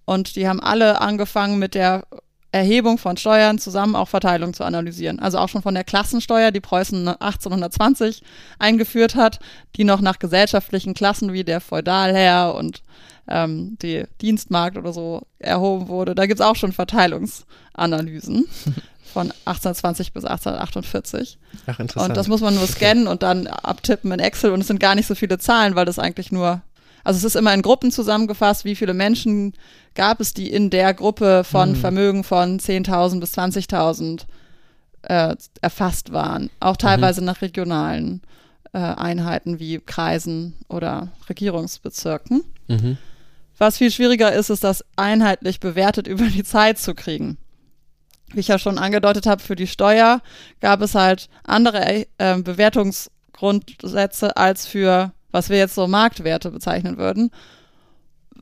[0.05, 2.05] Und die haben alle angefangen mit der
[2.53, 5.18] Erhebung von Steuern zusammen auch Verteilung zu analysieren.
[5.18, 8.22] Also auch schon von der Klassensteuer, die Preußen 1820
[8.59, 9.38] eingeführt hat,
[9.76, 12.82] die noch nach gesellschaftlichen Klassen wie der Feudalherr und
[13.26, 16.14] ähm, die Dienstmarkt oder so erhoben wurde.
[16.14, 18.47] Da gibt es auch schon Verteilungsanalysen
[19.12, 21.38] von 1820 bis 1848.
[21.66, 22.11] Ach, interessant.
[22.11, 24.94] Und das muss man nur scannen und dann abtippen in Excel und es sind gar
[24.94, 26.61] nicht so viele Zahlen, weil das eigentlich nur
[27.05, 29.55] Also es ist immer in Gruppen zusammengefasst, wie viele Menschen
[29.94, 31.76] gab es, die in der Gruppe von Mhm.
[31.76, 34.22] Vermögen von 10.000 bis 20.000
[35.03, 36.50] äh, erfasst waren.
[36.61, 38.22] Auch teilweise nach regionalen
[38.72, 42.44] äh, Einheiten wie Kreisen oder Regierungsbezirken.
[42.68, 42.96] Mhm.
[43.59, 47.36] Was viel schwieriger ist, ist das einheitlich bewertet über die Zeit zu kriegen.
[48.32, 50.22] Wie ich ja schon angedeutet habe, für die Steuer
[50.61, 57.30] gab es halt andere äh, Bewertungsgrundsätze als für, was wir jetzt so Marktwerte bezeichnen würden.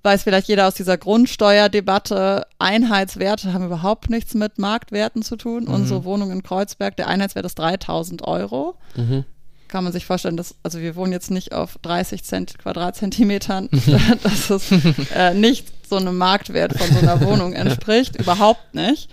[0.03, 5.67] Weiß vielleicht jeder aus dieser Grundsteuerdebatte, Einheitswerte haben überhaupt nichts mit Marktwerten zu tun.
[5.67, 9.25] Unsere Wohnung in Kreuzberg, der Einheitswert ist 3000 Euro Mhm.
[9.69, 13.69] kann man sich vorstellen, dass, also wir wohnen jetzt nicht auf 30 Cent Quadratzentimetern,
[14.23, 14.73] dass es
[15.15, 19.11] äh, nicht so einem Marktwert von so einer Wohnung entspricht, überhaupt nicht.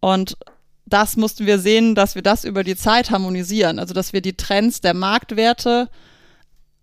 [0.00, 0.36] Und
[0.86, 4.36] das mussten wir sehen, dass wir das über die Zeit harmonisieren, also dass wir die
[4.38, 5.88] Trends der Marktwerte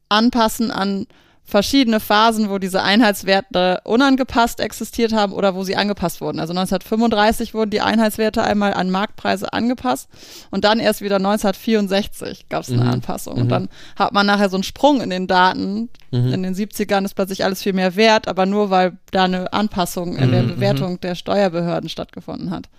[0.09, 1.07] anpassen an
[1.47, 6.39] verschiedene Phasen, wo diese Einheitswerte unangepasst existiert haben oder wo sie angepasst wurden.
[6.39, 10.09] Also 1935 wurden die Einheitswerte einmal an Marktpreise angepasst
[10.49, 12.89] und dann erst wieder 1964 gab es eine Mhm.
[12.89, 13.35] Anpassung.
[13.35, 13.41] Mhm.
[13.43, 15.89] Und dann hat man nachher so einen Sprung in den Daten.
[16.09, 16.33] Mhm.
[16.33, 20.17] In den 70ern ist plötzlich alles viel mehr wert, aber nur weil da eine Anpassung
[20.17, 22.69] in der Mhm, Bewertung der Steuerbehörden stattgefunden hat.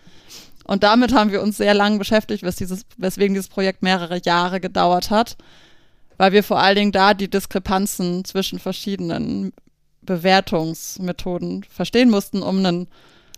[0.64, 4.59] Und damit haben wir uns sehr lang beschäftigt, wes dieses, weswegen dieses Projekt mehrere Jahre
[4.59, 5.37] gedauert hat,
[6.16, 9.52] weil wir vor allen Dingen da die Diskrepanzen zwischen verschiedenen
[10.02, 12.88] Bewertungsmethoden verstehen mussten, um ein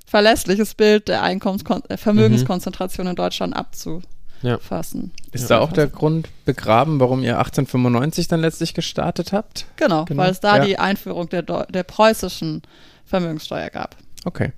[0.07, 5.13] verlässliches Bild der Einkommenskon äh, Vermögenskonzentration in Deutschland abzufassen.
[5.33, 5.59] Ist Ja.
[5.59, 9.67] da auch der Grund begraben, warum ihr 1895 dann letztlich gestartet habt?
[9.77, 10.65] Genau, Genau, weil es da ja.
[10.65, 12.63] die Einführung der, der preußischen
[13.05, 13.97] Vermögenssteuer gab.
[14.25, 14.53] Okay.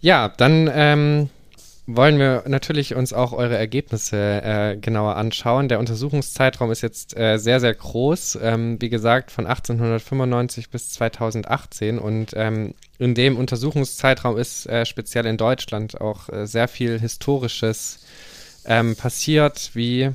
[0.00, 1.30] Ja, dann ähm,
[1.86, 5.68] wollen wir natürlich uns auch eure Ergebnisse äh, genauer anschauen.
[5.68, 8.38] Der Untersuchungszeitraum ist jetzt äh, sehr, sehr groß.
[8.42, 11.98] Ähm, wie gesagt, von 1895 bis 2018.
[11.98, 18.04] Und ähm, in dem Untersuchungszeitraum ist äh, speziell in Deutschland auch äh, sehr viel Historisches
[18.64, 20.10] ähm, passiert, wie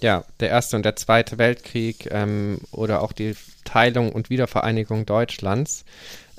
[0.00, 3.34] ja, der Erste und der Zweite Weltkrieg ähm, oder auch die
[3.64, 5.84] Teilung und Wiedervereinigung Deutschlands.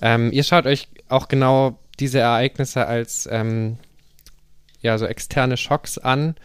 [0.02, 3.78] Ähm, ihr schaut euch auch genau diese Ereignisse als ähm,
[4.82, 6.36] ja, so externe Schocks an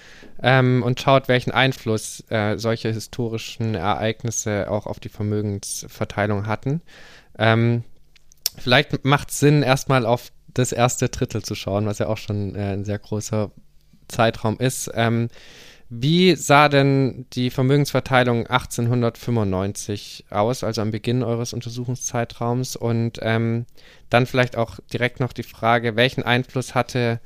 [0.43, 6.83] ähm, und schaut, welchen Einfluss äh, solche historischen Ereignisse auch auf die Vermögensverteilung hatten.
[7.39, 7.85] Ähm,
[8.59, 12.55] vielleicht macht es Sinn, erstmal auf das erste Drittel zu schauen, was ja auch schon
[12.55, 13.51] äh, ein sehr großer
[14.09, 14.91] Zeitraum ist.
[14.95, 15.29] Ähm,
[15.91, 22.75] wie sah denn die Vermögensverteilung 1895 aus, also am Beginn eures Untersuchungszeitraums?
[22.75, 23.67] Und ähm,
[24.11, 27.21] dann vielleicht auch direkt noch die Frage, welchen Einfluss hatte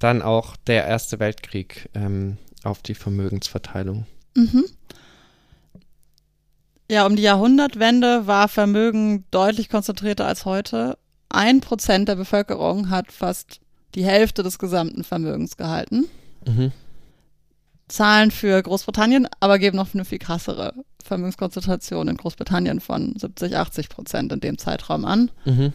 [0.00, 4.06] dann auch der Erste Weltkrieg ähm, auf die Vermögensverteilung?
[4.34, 4.64] Mhm.
[6.90, 10.98] Ja, um die Jahrhundertwende war Vermögen deutlich konzentrierter als heute.
[11.28, 13.60] Ein Prozent der Bevölkerung hat fast
[13.94, 16.06] die Hälfte des gesamten Vermögens gehalten.
[16.44, 16.72] Mhm.
[17.86, 20.74] Zahlen für Großbritannien, aber geben noch eine viel krassere
[21.04, 25.30] Vermögenskonzentration in Großbritannien von 70, 80 Prozent in dem Zeitraum an.
[25.44, 25.72] Mhm.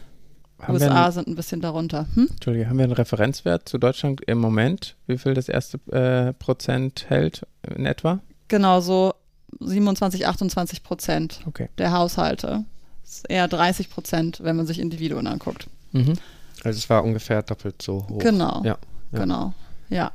[0.68, 2.06] USA einen, sind ein bisschen darunter.
[2.14, 2.28] Hm?
[2.30, 4.96] Entschuldige, haben wir einen Referenzwert zu Deutschland im Moment?
[5.06, 8.20] Wie viel das erste äh, Prozent hält in etwa?
[8.48, 9.14] Genau so
[9.60, 11.68] 27, 28 Prozent Okay.
[11.78, 12.64] der Haushalte.
[13.02, 15.68] Das ist eher 30 Prozent, wenn man sich Individuen anguckt.
[15.92, 16.14] Mhm.
[16.64, 18.18] Also es war ungefähr doppelt so hoch.
[18.18, 18.62] Genau.
[18.64, 18.78] Ja,
[19.12, 19.18] ja.
[19.18, 19.52] Genau.
[19.88, 20.12] Ja.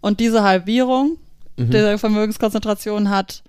[0.00, 1.18] Und diese Halbierung
[1.58, 1.70] Mhm.
[1.70, 3.42] der Vermögenskonzentration hat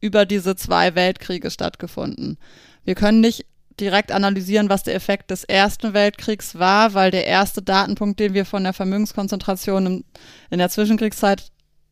[0.00, 2.36] über diese zwei Weltkriege stattgefunden.
[2.84, 3.46] Wir können nicht
[3.80, 8.44] direkt analysieren, was der Effekt des Ersten Weltkriegs war, weil der erste Datenpunkt, den wir
[8.44, 10.04] von der Vermögenskonzentration im,
[10.50, 11.50] in der Zwischenkriegszeit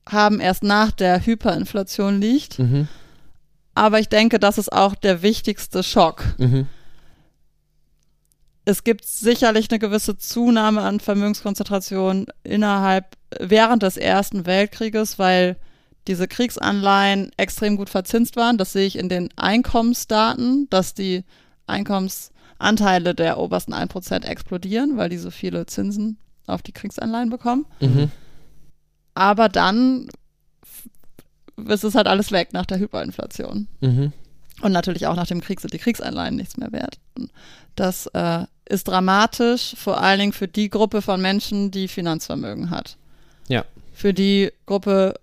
[0.08, 2.58] haben, erst nach der Hyperinflation liegt.
[2.58, 2.88] Mhm.
[3.74, 6.24] Aber ich denke, das ist auch der wichtigste Schock.
[6.38, 6.66] Mhm.
[8.64, 15.56] es gibt sicherlich eine gewisse Zunahme an Vermögenskonzentration innerhalb während des Ersten Weltkrieges, weil
[16.06, 18.58] diese Kriegsanleihen extrem gut verzinst waren.
[18.58, 21.24] Das sehe ich in den Einkommensdaten, dass die
[21.68, 27.66] Einkommensanteile der obersten 1% explodieren, weil die so viele Zinsen auf die Kriegsanleihen bekommen.
[27.80, 28.10] Mhm.
[29.14, 30.08] Aber dann
[31.66, 33.66] ist es halt alles weg nach der Hyperinflation.
[33.80, 34.12] Mhm.
[34.60, 36.98] Und natürlich auch nach dem Krieg sind die Kriegsanleihen nichts mehr wert.
[37.76, 42.96] Das äh, ist dramatisch, vor allen Dingen für die Gruppe von Menschen, die Finanzvermögen hat.
[43.48, 43.64] Ja.
[43.92, 45.14] Für die Gruppe,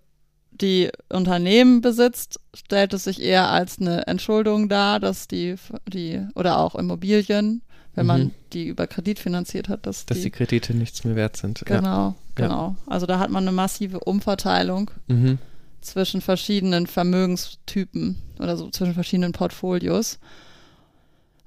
[0.62, 5.56] die Unternehmen besitzt, stellt es sich eher als eine Entschuldung dar, dass die,
[5.88, 7.62] die oder auch Immobilien,
[7.93, 8.32] wenn man Mhm.
[8.53, 11.62] die über Kredit finanziert hat, dass, Dass die die, Kredite nichts mehr wert sind.
[11.68, 11.78] Ja.
[11.80, 12.76] genau, genau.
[12.88, 15.38] Also da hat man eine massive Umverteilung Mhm.
[15.82, 20.20] zwischen verschiedenen Vermögenstypen oder so zwischen verschiedenen Portfolios.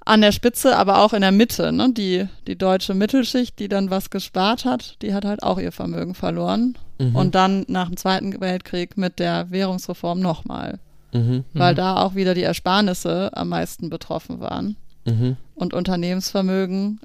[0.08, 1.70] An der Spitze, aber auch in der Mitte.
[1.70, 1.92] Ne?
[1.92, 6.14] Die, die deutsche Mittelschicht, die dann was gespart hat, die hat halt auch ihr Vermögen
[6.14, 6.78] verloren.
[6.98, 7.14] Mhm.
[7.14, 10.78] Und dann nach dem Zweiten Weltkrieg mit der Währungsreform nochmal.
[11.12, 11.44] Mhm.
[11.52, 14.76] Weil da auch wieder die Ersparnisse am meisten betroffen waren.
[15.04, 15.36] Mhm.
[15.54, 17.00] Und Unternehmensvermögen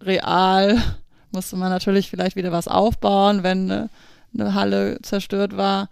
[0.00, 0.78] real
[1.32, 3.90] musste man natürlich vielleicht wieder was aufbauen, wenn eine,
[4.32, 5.90] eine Halle zerstört war.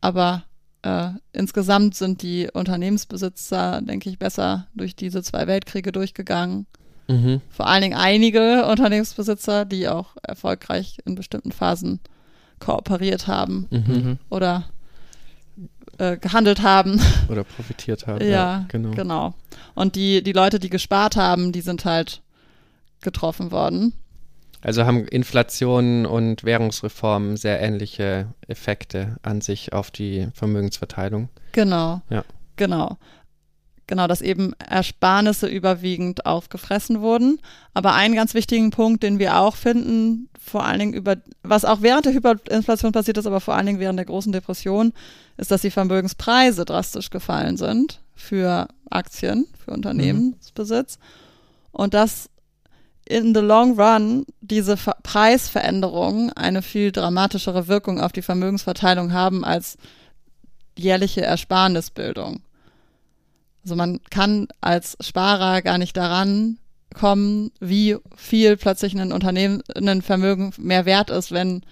[0.00, 0.44] Aber
[0.84, 6.66] äh, insgesamt sind die Unternehmensbesitzer, denke ich, besser durch diese zwei Weltkriege durchgegangen.
[7.08, 7.40] Mhm.
[7.50, 12.00] Vor allen Dingen einige Unternehmensbesitzer, die auch erfolgreich in bestimmten Phasen
[12.60, 13.84] kooperiert haben Mhm.
[13.86, 14.18] Mhm.
[14.30, 14.64] oder
[15.98, 17.00] äh, gehandelt haben.
[17.28, 18.26] Oder profitiert haben.
[18.28, 18.90] Ja, genau.
[18.90, 19.34] Genau.
[19.76, 22.20] Und die, die Leute, die gespart haben, die sind halt
[23.00, 23.92] getroffen worden.
[24.64, 31.28] Also haben Inflation und Währungsreformen sehr ähnliche Effekte an sich auf die Vermögensverteilung.
[31.52, 32.00] Genau.
[32.08, 32.24] Ja.
[32.56, 32.96] Genau.
[33.86, 37.38] Genau, dass eben Ersparnisse überwiegend aufgefressen wurden.
[37.74, 41.82] Aber einen ganz wichtigen Punkt, den wir auch finden, vor allen Dingen über, was auch
[41.82, 44.94] während der Hyperinflation passiert ist, aber vor allen Dingen während der großen Depression,
[45.36, 50.98] ist, dass die Vermögenspreise drastisch gefallen sind für Aktien, für Unternehmensbesitz.
[51.70, 52.30] Und dass
[53.06, 59.44] in the long run diese Ver Preisveränderungen eine viel dramatischere Wirkung auf die Vermögensverteilung haben
[59.44, 59.76] als
[60.76, 62.40] jährliche Ersparnisbildung.
[63.62, 66.58] Also man kann als Sparer gar nicht daran
[66.94, 71.62] kommen, wie viel plötzlich ein Unternehmen, ein Vermögen mehr wert ist, wenn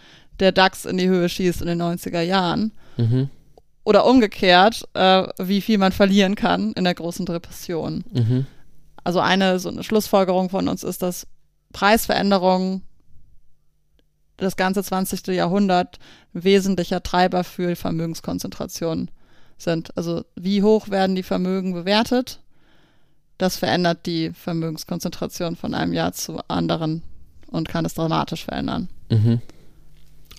[0.40, 2.72] der DAX in die Höhe schießt in den 90er Jahren.
[2.96, 3.30] Mhm.
[3.84, 8.04] Oder umgekehrt, äh, wie viel man verlieren kann in der großen Depression.
[8.12, 8.46] Mhm.
[9.04, 11.26] Also eine so eine Schlussfolgerung von uns ist, dass
[11.72, 12.82] Preisveränderungen
[14.36, 15.28] das ganze 20.
[15.28, 15.98] Jahrhundert
[16.32, 19.10] wesentlicher Treiber für Vermögenskonzentration
[19.58, 19.96] sind.
[19.96, 22.40] Also wie hoch werden die Vermögen bewertet?
[23.38, 27.02] Das verändert die Vermögenskonzentration von einem Jahr zu anderen
[27.48, 28.88] und kann es dramatisch verändern.
[29.10, 29.40] Mhm.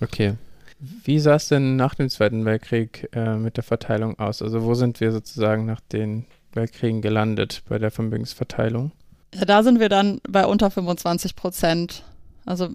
[0.02, 0.36] Okay.
[0.80, 4.42] Wie sah es denn nach dem Zweiten Weltkrieg äh, mit der Verteilung aus?
[4.42, 6.26] Also wo sind wir sozusagen nach den
[6.56, 8.92] Weltkriegen gelandet bei der Vermögensverteilung?
[9.34, 12.04] Ja, da sind wir dann bei unter 25 Prozent.
[12.46, 12.70] Also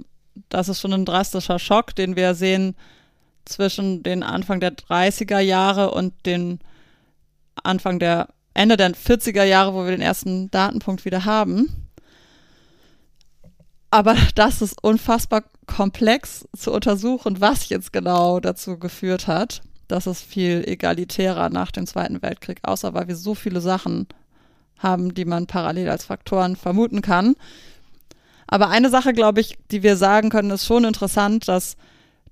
[0.48, 2.74] das ist schon ein drastischer Schock, den wir sehen
[3.44, 6.60] zwischen den Anfang der 30er Jahre und den
[7.62, 11.88] Anfang der Ende der 40er Jahre, wo wir den ersten Datenpunkt wieder haben.
[13.90, 20.20] Aber das ist unfassbar komplex zu untersuchen, was jetzt genau dazu geführt hat, dass es
[20.20, 24.06] viel egalitärer nach dem Zweiten Weltkrieg aussah, weil wir so viele Sachen
[24.78, 27.34] haben, die man parallel als Faktoren vermuten kann.
[28.46, 31.76] Aber eine Sache, glaube ich, die wir sagen können, ist schon interessant, dass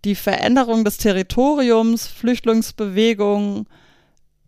[0.05, 3.67] die Veränderung des Territoriums, Flüchtlingsbewegungen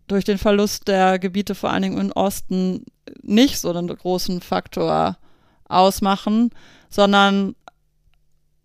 [0.07, 2.85] durch den Verlust der Gebiete vor allen Dingen im Osten
[3.21, 5.17] nicht so einen großen Faktor
[5.65, 6.49] ausmachen,
[6.89, 7.55] sondern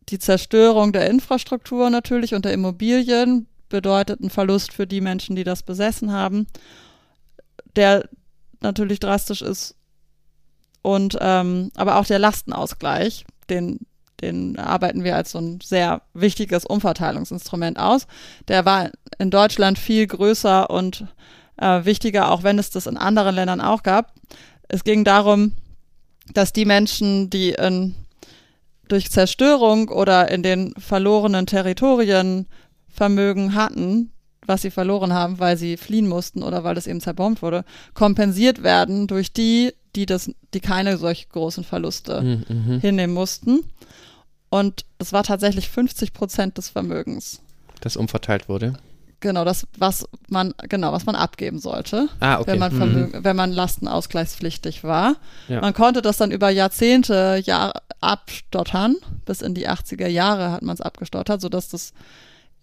[0.09, 5.45] die Zerstörung der Infrastruktur natürlich und der Immobilien bedeutet einen Verlust für die Menschen, die
[5.45, 6.47] das besessen haben,
[7.77, 8.09] der
[8.61, 9.75] natürlich drastisch ist.
[10.83, 13.87] Und ähm, aber auch der Lastenausgleich, den,
[14.21, 18.07] den arbeiten wir als so ein sehr wichtiges Umverteilungsinstrument aus.
[18.49, 21.07] Der war in Deutschland viel größer und
[21.57, 24.13] äh, wichtiger, auch wenn es das in anderen Ländern auch gab.
[24.69, 25.53] Es ging darum,
[26.33, 27.95] dass die Menschen, die in,
[28.89, 32.47] durch Zerstörung oder in den verlorenen Territorien
[32.95, 34.11] Vermögen hatten,
[34.47, 37.65] was sie verloren haben, weil sie fliehen mussten oder weil es eben zerbombt wurde,
[37.95, 42.45] kompensiert werden durch die, die das, die keine solch großen Verluste Mhm.
[42.49, 42.81] Mhm.
[42.81, 43.65] hinnehmen mussten.
[44.51, 47.41] Und es war tatsächlich 50 Prozent des Vermögens.
[47.81, 48.75] Das umverteilt wurde.
[49.21, 52.53] Genau, das, was man, genau, was man abgeben sollte, Ah, okay.
[52.53, 53.11] wenn man Mhm.
[53.25, 55.17] Wenn man lastenausgleichspflichtig war.
[55.49, 55.61] Ja.
[55.63, 58.97] Man konnte das dann über Jahrzehnte Jahr, abstottern.
[59.25, 61.93] Bis in die 80er Jahre hat man es abgestottert, sodass das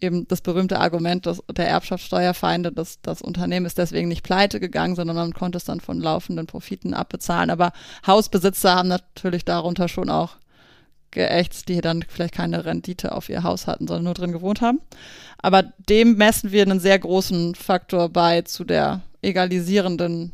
[0.01, 4.95] eben das berühmte Argument des, der Erbschaftssteuerfeinde, dass das Unternehmen ist deswegen nicht pleite gegangen,
[4.95, 7.49] sondern man konnte es dann von laufenden Profiten abbezahlen.
[7.49, 7.71] Aber
[8.05, 10.37] Hausbesitzer haben natürlich darunter schon auch
[11.11, 14.79] geächtzt, die dann vielleicht keine Rendite auf ihr Haus hatten, sondern nur drin gewohnt haben.
[15.37, 20.31] Aber dem messen wir einen sehr großen Faktor bei zu der egalisierenden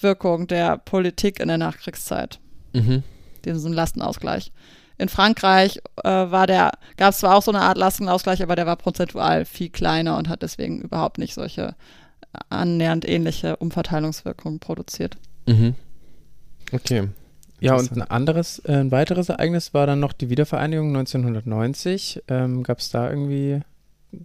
[0.00, 2.38] Wirkung der Politik in der Nachkriegszeit,
[2.72, 3.02] Mhm.
[3.44, 4.52] diesen Lastenausgleich.
[5.00, 8.66] In Frankreich äh, war der, gab es zwar auch so eine Art Lastenausgleich, aber der
[8.66, 11.74] war prozentual viel kleiner und hat deswegen überhaupt nicht solche
[12.50, 15.16] annähernd ähnliche Umverteilungswirkungen produziert.
[15.46, 15.74] Mhm.
[16.70, 17.08] Okay.
[17.60, 22.22] Ja, und ein anderes, äh, ein weiteres Ereignis war dann noch die Wiedervereinigung 1990.
[22.28, 23.60] Ähm, Gab es da irgendwie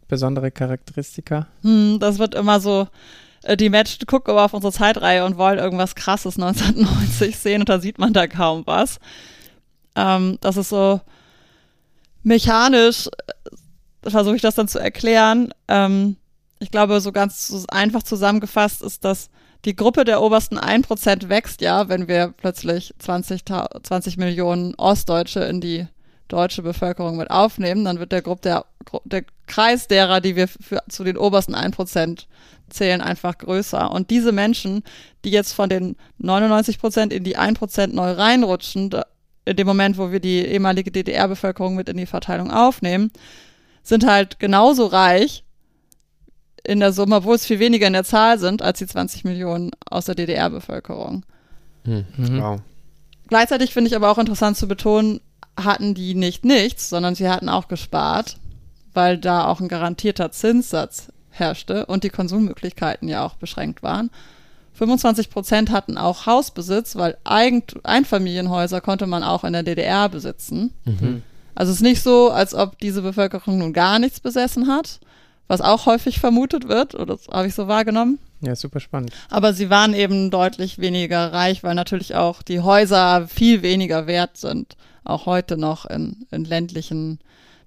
[0.09, 1.47] besondere Charakteristika?
[1.61, 2.89] Hm, das wird immer so,
[3.43, 7.69] äh, die Menschen gucken aber auf unsere Zeitreihe und wollen irgendwas krasses 1990 sehen und
[7.69, 8.99] da sieht man da kaum was.
[9.95, 11.01] Ähm, das ist so
[12.23, 15.53] mechanisch, äh, versuche ich das dann zu erklären.
[15.67, 16.17] Ähm,
[16.59, 19.29] ich glaube, so ganz einfach zusammengefasst ist, dass
[19.65, 25.59] die Gruppe der obersten 1% wächst ja, wenn wir plötzlich 20, 20 Millionen Ostdeutsche in
[25.59, 25.87] die
[26.27, 28.65] deutsche Bevölkerung mit aufnehmen, dann wird der Gruppe der,
[29.05, 32.25] der Kreis derer, die wir für, zu den obersten 1%
[32.69, 33.91] zählen, einfach größer.
[33.91, 34.83] Und diese Menschen,
[35.23, 38.89] die jetzt von den 99% in die 1% neu reinrutschen,
[39.45, 43.11] in dem Moment, wo wir die ehemalige DDR-Bevölkerung mit in die Verteilung aufnehmen,
[43.83, 45.43] sind halt genauso reich
[46.63, 49.71] in der Summe, obwohl es viel weniger in der Zahl sind, als die 20 Millionen
[49.89, 51.23] aus der DDR-Bevölkerung.
[51.83, 52.05] Hm.
[52.17, 52.41] Mhm.
[52.41, 52.61] Wow.
[53.27, 55.21] Gleichzeitig finde ich aber auch interessant zu betonen,
[55.57, 58.37] hatten die nicht nichts, sondern sie hatten auch gespart,
[58.93, 64.09] weil da auch ein garantierter Zinssatz herrschte und die Konsummöglichkeiten ja auch beschränkt waren.
[64.75, 70.73] 25 Prozent hatten auch Hausbesitz, weil Eigent Einfamilienhäuser konnte man auch in der DDR besitzen.
[70.83, 71.23] Mhm.
[71.55, 74.99] Also es ist nicht so, als ob diese Bevölkerung nun gar nichts besessen hat,
[75.47, 78.19] was auch häufig vermutet wird, oder habe ich so wahrgenommen.
[78.41, 79.11] Ja, super spannend.
[79.29, 84.37] Aber sie waren eben deutlich weniger reich, weil natürlich auch die Häuser viel weniger wert
[84.37, 87.19] sind, auch heute noch in, in ländlichen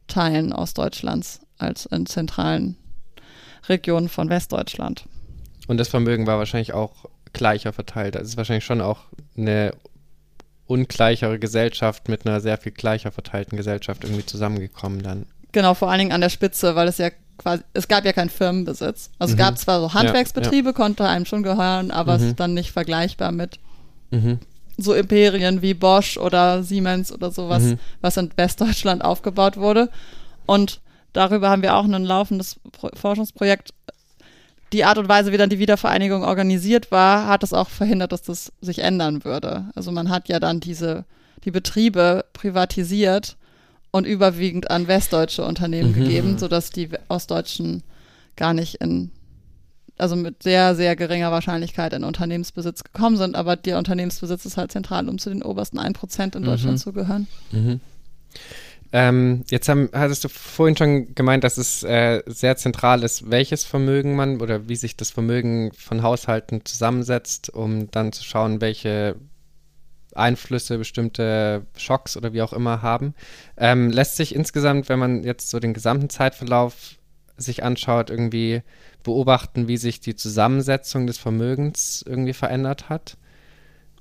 [0.06, 2.76] Teilen Ostdeutschlands als in zentralen
[3.68, 5.04] Regionen von Westdeutschland.
[5.68, 8.16] Und das Vermögen war wahrscheinlich auch gleicher verteilt.
[8.16, 9.02] Das ist wahrscheinlich schon auch
[9.36, 9.72] eine
[10.66, 15.26] ungleichere Gesellschaft mit einer sehr viel gleicher verteilten Gesellschaft irgendwie zusammengekommen dann.
[15.52, 18.28] Genau, vor allen Dingen an der Spitze, weil es ja quasi, es gab ja keinen
[18.28, 19.10] Firmenbesitz.
[19.18, 19.40] Also mhm.
[19.40, 20.76] es gab zwar so Handwerksbetriebe, ja, ja.
[20.76, 22.22] konnte einem schon gehören, aber mhm.
[22.22, 23.58] es ist dann nicht vergleichbar mit
[24.10, 24.38] mhm.
[24.76, 27.78] so Imperien wie Bosch oder Siemens oder sowas, mhm.
[28.00, 29.90] was in Westdeutschland aufgebaut wurde.
[30.44, 30.80] Und
[31.12, 33.72] darüber haben wir auch ein laufendes Pro Forschungsprojekt.
[34.72, 38.22] Die Art und Weise, wie dann die Wiedervereinigung organisiert war, hat es auch verhindert, dass
[38.22, 39.66] das sich ändern würde.
[39.74, 41.04] Also man hat ja dann diese,
[41.44, 43.36] die Betriebe privatisiert
[43.90, 45.94] und überwiegend an westdeutsche Unternehmen mhm.
[45.94, 47.82] gegeben, sodass die Ostdeutschen
[48.36, 49.10] gar nicht in,
[49.96, 53.36] also mit sehr, sehr geringer Wahrscheinlichkeit in Unternehmensbesitz gekommen sind.
[53.36, 56.82] Aber der Unternehmensbesitz ist halt zentral, um zu den obersten 1% in Deutschland mhm.
[56.82, 57.26] zu gehören.
[57.52, 57.80] Mhm.
[58.90, 63.64] Ähm, jetzt haben, hattest du vorhin schon gemeint, dass es äh, sehr zentral ist, welches
[63.64, 69.16] Vermögen man oder wie sich das Vermögen von Haushalten zusammensetzt, um dann zu schauen, welche
[70.14, 73.14] Einflüsse, bestimmte Schocks oder wie auch immer haben.
[73.56, 76.96] Ähm, lässt sich insgesamt, wenn man jetzt so den gesamten Zeitverlauf
[77.36, 78.62] sich anschaut, irgendwie
[79.02, 83.16] beobachten, wie sich die Zusammensetzung des Vermögens irgendwie verändert hat?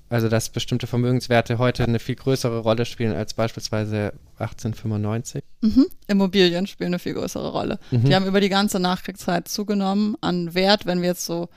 [0.09, 5.43] Also, dass bestimmte Vermögenswerte heute eine viel größere Rolle spielen als beispielsweise 1895?
[5.61, 5.85] Mhm.
[6.07, 7.79] Immobilien spielen eine viel größere Rolle.
[7.91, 8.05] Mhm.
[8.05, 11.49] Die haben über die ganze Nachkriegszeit zugenommen an Wert, wenn wir jetzt so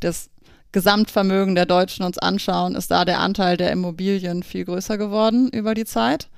[0.00, 0.30] das
[0.72, 5.74] Gesamtvermögen der Deutschen uns anschauen, ist da der Anteil der Immobilien viel größer geworden über
[5.74, 6.28] die Zeit.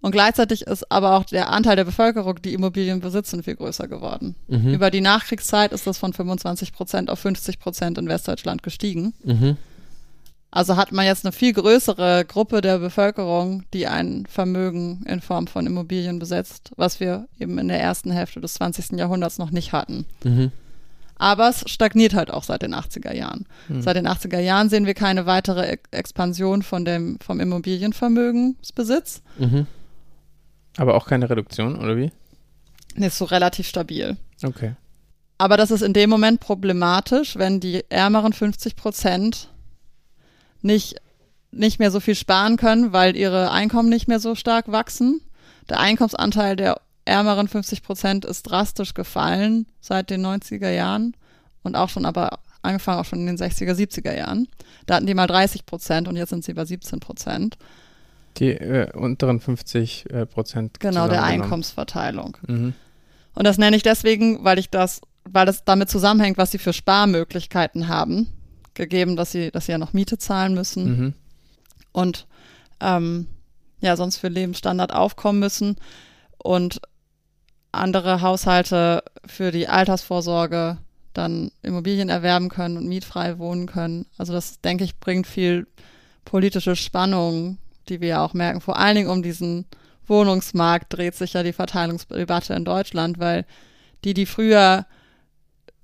[0.00, 4.34] Und gleichzeitig ist aber auch der Anteil der Bevölkerung, die Immobilien besitzen, viel größer geworden.
[4.48, 4.74] Mhm.
[4.74, 9.14] Über die Nachkriegszeit ist das von 25 Prozent auf 50 Prozent in Westdeutschland gestiegen.
[9.24, 9.56] Mhm.
[10.56, 15.48] Also hat man jetzt eine viel größere Gruppe der Bevölkerung, die ein Vermögen in Form
[15.48, 18.92] von Immobilien besitzt, was wir eben in der ersten Hälfte des 20.
[18.92, 20.06] Jahrhunderts noch nicht hatten.
[20.24, 20.52] Mhm.
[21.16, 23.44] Aber es stagniert halt auch seit den 80er Jahren.
[23.68, 23.82] Mhm.
[23.82, 29.20] Seit den 80er Jahren sehen wir keine weitere e Expansion von dem, vom Immobilienvermögensbesitz.
[29.36, 29.66] Mhm.
[30.78, 32.12] Aber auch keine Reduktion, oder wie?
[32.94, 34.16] Nee, ist so relativ stabil.
[34.42, 34.74] Okay.
[35.36, 39.50] Aber das ist in dem Moment problematisch, wenn die ärmeren 50 Prozent
[40.66, 40.96] nicht,
[41.50, 45.20] nicht mehr so viel sparen können, weil ihre Einkommen nicht mehr so stark wachsen.
[45.68, 51.16] Der Einkommensanteil der ärmeren 50 Prozent ist drastisch gefallen seit den 90er Jahren
[51.62, 54.48] und auch schon aber angefangen auch schon in den 60er, 70er Jahren.
[54.86, 57.56] Da hatten die mal 30 Prozent und jetzt sind sie bei 17 Prozent.
[58.38, 60.80] Die äh, unteren 50 äh, Prozent.
[60.80, 62.36] Genau, der Einkommensverteilung.
[62.46, 62.74] Mhm.
[63.34, 66.72] Und das nenne ich deswegen, weil ich das, weil das damit zusammenhängt, was sie für
[66.72, 68.28] Sparmöglichkeiten haben,
[68.76, 71.14] gegeben, dass sie, dass sie ja noch Miete zahlen müssen mhm.
[71.92, 72.26] und
[72.80, 73.26] ähm,
[73.80, 75.76] ja, sonst für Lebensstandard aufkommen müssen.
[76.38, 76.80] Und
[77.72, 80.78] andere Haushalte für die Altersvorsorge
[81.12, 84.06] dann Immobilien erwerben können und mietfrei wohnen können.
[84.18, 85.66] Also das, denke ich, bringt viel
[86.24, 87.58] politische Spannung,
[87.88, 88.60] die wir ja auch merken.
[88.60, 89.66] Vor allen Dingen um diesen
[90.06, 93.44] Wohnungsmarkt dreht sich ja die Verteilungsdebatte in Deutschland, weil
[94.04, 94.86] die, die früher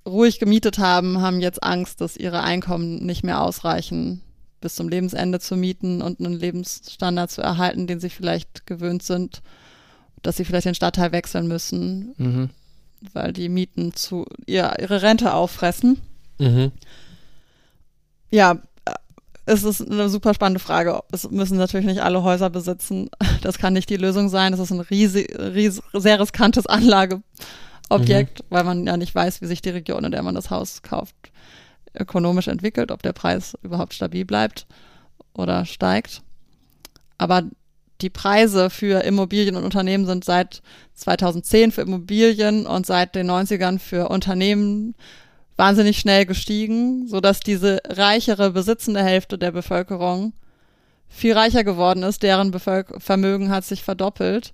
[0.05, 4.21] ruhig gemietet haben, haben jetzt Angst, dass ihre Einkommen nicht mehr ausreichen,
[4.61, 9.41] bis zum Lebensende zu mieten und einen Lebensstandard zu erhalten, den sie vielleicht gewöhnt sind
[10.23, 12.15] dass sie vielleicht den Stadtteil wechseln müssen.
[12.17, 12.49] Mhm.
[13.11, 16.01] weil die Mieten zu ihr, ihre Rente auffressen.
[16.39, 16.71] Mhm.
[18.31, 18.59] Ja,
[19.45, 21.01] es ist eine super spannende Frage.
[21.11, 23.09] Es müssen natürlich nicht alle Häuser besitzen.
[23.41, 24.53] Das kann nicht die Lösung sein.
[24.53, 26.65] Es ist ein riesig, riesig, sehr riskantes
[27.89, 28.45] Anlageobjekt, Mhm.
[28.49, 31.15] weil man ja nicht weiß, wie sich die Region, in der man das Haus kauft,
[31.97, 34.65] ökonomisch entwickelt, ob der Preis überhaupt stabil bleibt
[35.33, 36.21] oder steigt.
[37.17, 37.43] Aber
[38.01, 40.61] die Preise für Immobilien und Unternehmen sind seit
[40.95, 44.95] 2010 für Immobilien und seit den 90ern für Unternehmen
[45.55, 50.33] wahnsinnig schnell gestiegen, sodass diese reichere, besitzende Hälfte der Bevölkerung
[51.07, 54.53] viel reicher geworden ist, deren Bevölker Vermögen hat sich verdoppelt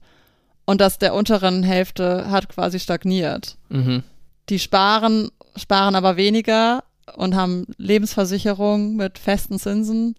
[0.69, 3.57] und das der unteren Hälfte hat quasi stagniert.
[3.69, 4.03] Mhm.
[4.49, 6.83] Die sparen, sparen aber weniger
[7.15, 10.13] und haben Lebensversicherung mit festen Zinsen.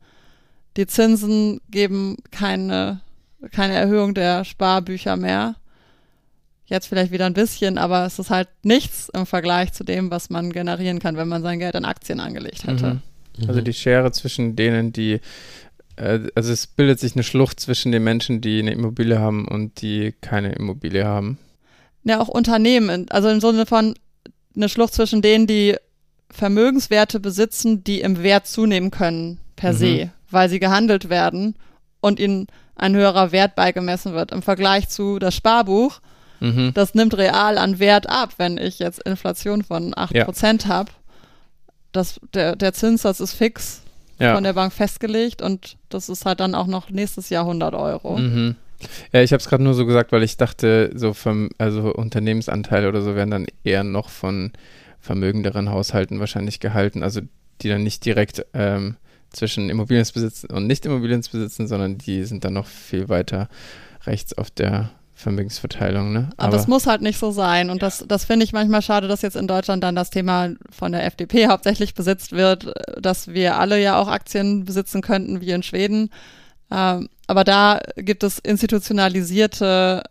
[0.77, 3.01] Die Zinsen geben keine,
[3.53, 5.55] keine Erhöhung der Sparbücher mehr.
[6.65, 10.31] Jetzt vielleicht wieder ein bisschen, aber es ist halt nichts im Vergleich zu dem, was
[10.31, 12.95] man generieren kann, wenn man sein Geld in Aktien angelegt hätte.
[12.95, 13.03] Mhm.
[13.49, 15.21] Also die Schere zwischen denen, die,
[16.01, 20.15] also es bildet sich eine Schlucht zwischen den Menschen, die eine Immobilie haben und die
[20.21, 21.39] keine Immobilie haben.
[22.05, 23.95] Ja, auch Unternehmen, also im Sinne von
[24.57, 25.77] eine Schlucht zwischen denen, die
[26.31, 29.77] Vermögenswerte besitzen, die im Wert zunehmen können per Mhm.
[29.77, 31.57] se, weil sie gehandelt werden
[32.01, 32.47] und ihnen
[32.77, 34.33] ein höherer Wert beigemessen wird.
[34.33, 36.01] Im Vergleich zu das Sparbuch,
[36.41, 36.73] Mhm.
[36.73, 40.91] das nimmt real an Wert ab, wenn ich jetzt Inflation von 8% habe.
[41.93, 43.83] Das, der, der Zinssatz ist fix
[44.21, 44.35] Ja.
[44.35, 48.19] von der Bank festgelegt und das ist halt dann auch noch nächstes Jahr 100 Euro.
[48.19, 48.57] Mhm.
[49.13, 52.89] Ja, ich habe es gerade nur so gesagt, weil ich dachte, so vom, also Unternehmensanteile
[52.89, 54.53] oder so werden dann eher noch von
[55.01, 57.21] vermögenderen Haushalten wahrscheinlich gehalten, also
[57.63, 58.97] die dann nicht direkt ähm,
[59.31, 63.49] zwischen Immobiliensbesitz und Nicht-Immobiliensbesitzen, sondern die sind dann noch viel weiter
[64.07, 64.91] rechts auf der
[65.21, 66.31] Vermögensverteilung, ne?
[66.37, 67.71] Aber, es muss halt nicht so sein.
[67.71, 70.93] Und das, das finde ich manchmal schade, dass jetzt in Deutschland dann das Thema von
[70.93, 75.63] der FDP hauptsächlich besitzt wird, dass wir alle ja auch Aktien besitzen könnten, wie in
[75.63, 76.11] Schweden.
[76.71, 80.05] Ähm, aber da gibt es institutionalisierte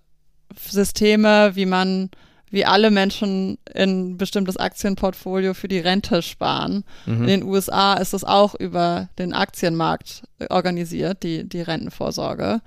[0.57, 2.09] Systeme, wie man,
[2.51, 6.83] wie alle Menschen in ein bestimmtes Aktienportfolio für die Rente sparen.
[7.05, 7.21] Mhm.
[7.21, 12.61] In den USA ist es auch über den Aktienmarkt organisiert, die, die Rentenvorsorge.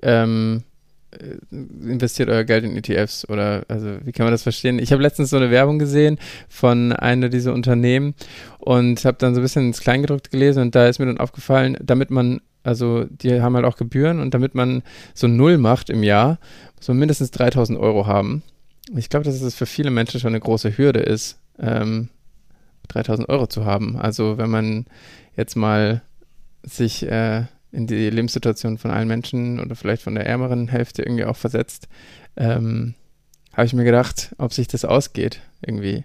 [0.02, 0.64] ähm,
[1.10, 4.78] äh, investiert euer Geld in ETFs oder also wie kann man das verstehen?
[4.78, 6.18] Ich habe letztens so eine Werbung gesehen
[6.50, 8.14] von einer dieser Unternehmen
[8.58, 11.78] und habe dann so ein bisschen ins Kleingedruckte gelesen und da ist mir dann aufgefallen,
[11.80, 14.82] damit man, also die haben halt auch Gebühren und damit man
[15.14, 16.38] so null macht im Jahr,
[16.76, 18.42] muss man mindestens 3000 Euro haben.
[18.94, 22.10] Ich glaube, dass es für viele Menschen schon eine große Hürde ist, ähm,
[22.88, 23.96] 3000 Euro zu haben.
[23.96, 24.84] Also wenn man
[25.34, 26.02] jetzt mal
[26.66, 31.24] sich äh, in die Lebenssituation von allen Menschen oder vielleicht von der ärmeren Hälfte irgendwie
[31.24, 31.88] auch versetzt,
[32.36, 32.94] ähm,
[33.52, 36.04] habe ich mir gedacht, ob sich das ausgeht irgendwie.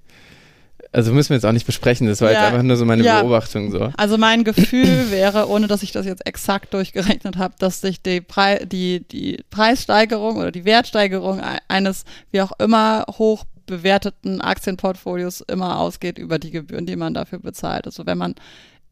[0.94, 3.04] Also müssen wir jetzt auch nicht besprechen, das war Ja, jetzt einfach nur so meine
[3.04, 3.22] ja.
[3.22, 3.92] Beobachtung so.
[3.96, 8.20] Also mein Gefühl wäre, ohne dass ich das jetzt exakt durchgerechnet habe, dass sich die,
[8.20, 15.42] Pre die, die Preissteigerung oder die Wertsteigerung e- eines wie auch immer hoch bewerteten Aktienportfolios
[15.42, 17.86] immer ausgeht über die Gebühren, die man dafür bezahlt.
[17.86, 18.36] Also wenn man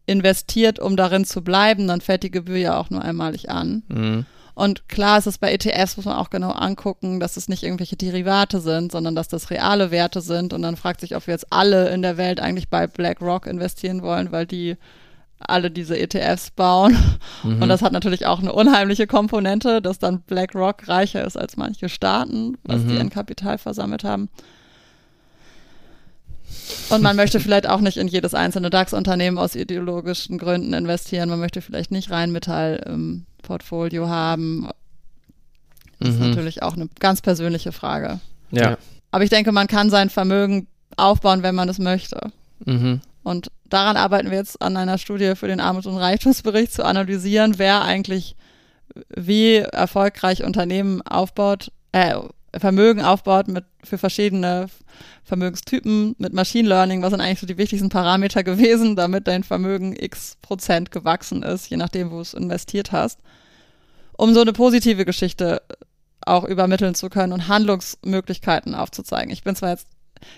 [0.10, 3.84] investiert, um darin zu bleiben, dann fällt die Gebühr ja auch nur einmalig an.
[3.88, 4.26] Mhm.
[4.56, 7.96] Und klar ist es bei ETFs, muss man auch genau angucken, dass es nicht irgendwelche
[7.96, 10.52] Derivate sind, sondern dass das reale Werte sind.
[10.52, 14.02] Und dann fragt sich, ob wir jetzt alle in der Welt eigentlich bei BlackRock investieren
[14.02, 14.76] wollen, weil die
[15.40, 16.98] alle diese ETFs bauen.
[17.44, 17.62] Mhm.
[17.62, 21.88] Und das hat natürlich auch eine unheimliche Komponente, dass dann BlackRock reicher ist als manche
[21.88, 23.02] Staaten, was die Mhm.
[23.02, 24.28] an Kapital versammelt haben.
[26.90, 31.30] Und man möchte vielleicht auch nicht in jedes einzelne DAX-Unternehmen aus ideologischen Gründen investieren.
[31.30, 34.70] Man möchte vielleicht nicht Rheinmetall im Portfolio haben.
[36.00, 36.30] Das ist Mhm.
[36.30, 38.20] natürlich auch eine ganz persönliche Frage.
[38.52, 38.78] Ja.
[39.12, 42.32] aber ich denke, man kann sein Vermögen aufbauen, wenn man es möchte.
[42.66, 43.02] Mhm.
[43.24, 47.58] Und daran arbeiten wir jetzt an einer Studie für den Armuts- und Reichtumsbericht zu analysieren,
[47.58, 48.36] wer eigentlich
[49.16, 52.16] wie erfolgreich Unternehmen aufbaut, äh,
[52.58, 54.68] Vermögen aufbaut mit für verschiedene
[55.24, 59.96] Vermögenstypen mit Machine Learning, was sind eigentlich so die wichtigsten Parameter gewesen, damit dein Vermögen
[59.98, 63.20] x Prozent gewachsen ist, je nachdem, wo du es investiert hast,
[64.18, 65.62] um so eine positive Geschichte
[66.22, 69.32] auch übermitteln zu können und Handlungsmöglichkeiten aufzuzeigen.
[69.32, 69.88] Ich bin zwar jetzt,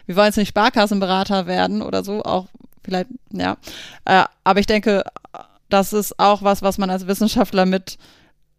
[0.06, 2.48] wir wollen jetzt nicht Sparkassenberater werden oder so, auch
[2.84, 3.58] vielleicht, ja,
[4.06, 5.04] äh, aber ich denke,
[5.70, 7.98] das ist auch was, was man als Wissenschaftler mit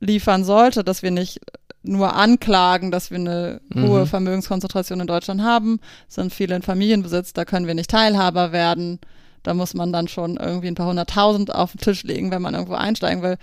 [0.00, 1.40] liefern sollte, dass wir nicht
[1.82, 3.88] nur anklagen, dass wir eine Mhm.
[3.88, 8.52] hohe Vermögenskonzentration in Deutschland haben, Es sind viele in Familienbesitz, da können wir nicht Teilhaber
[8.52, 9.00] werden.
[9.42, 12.54] Da muss man dann schon irgendwie ein paar hunderttausend auf den Tisch legen, wenn man
[12.54, 13.36] irgendwo einsteigen will.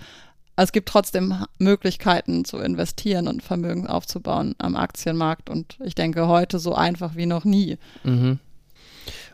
[0.56, 6.58] Es gibt trotzdem Möglichkeiten zu investieren und Vermögen aufzubauen am Aktienmarkt und ich denke heute
[6.58, 7.78] so einfach wie noch nie.
[8.04, 8.38] Mhm.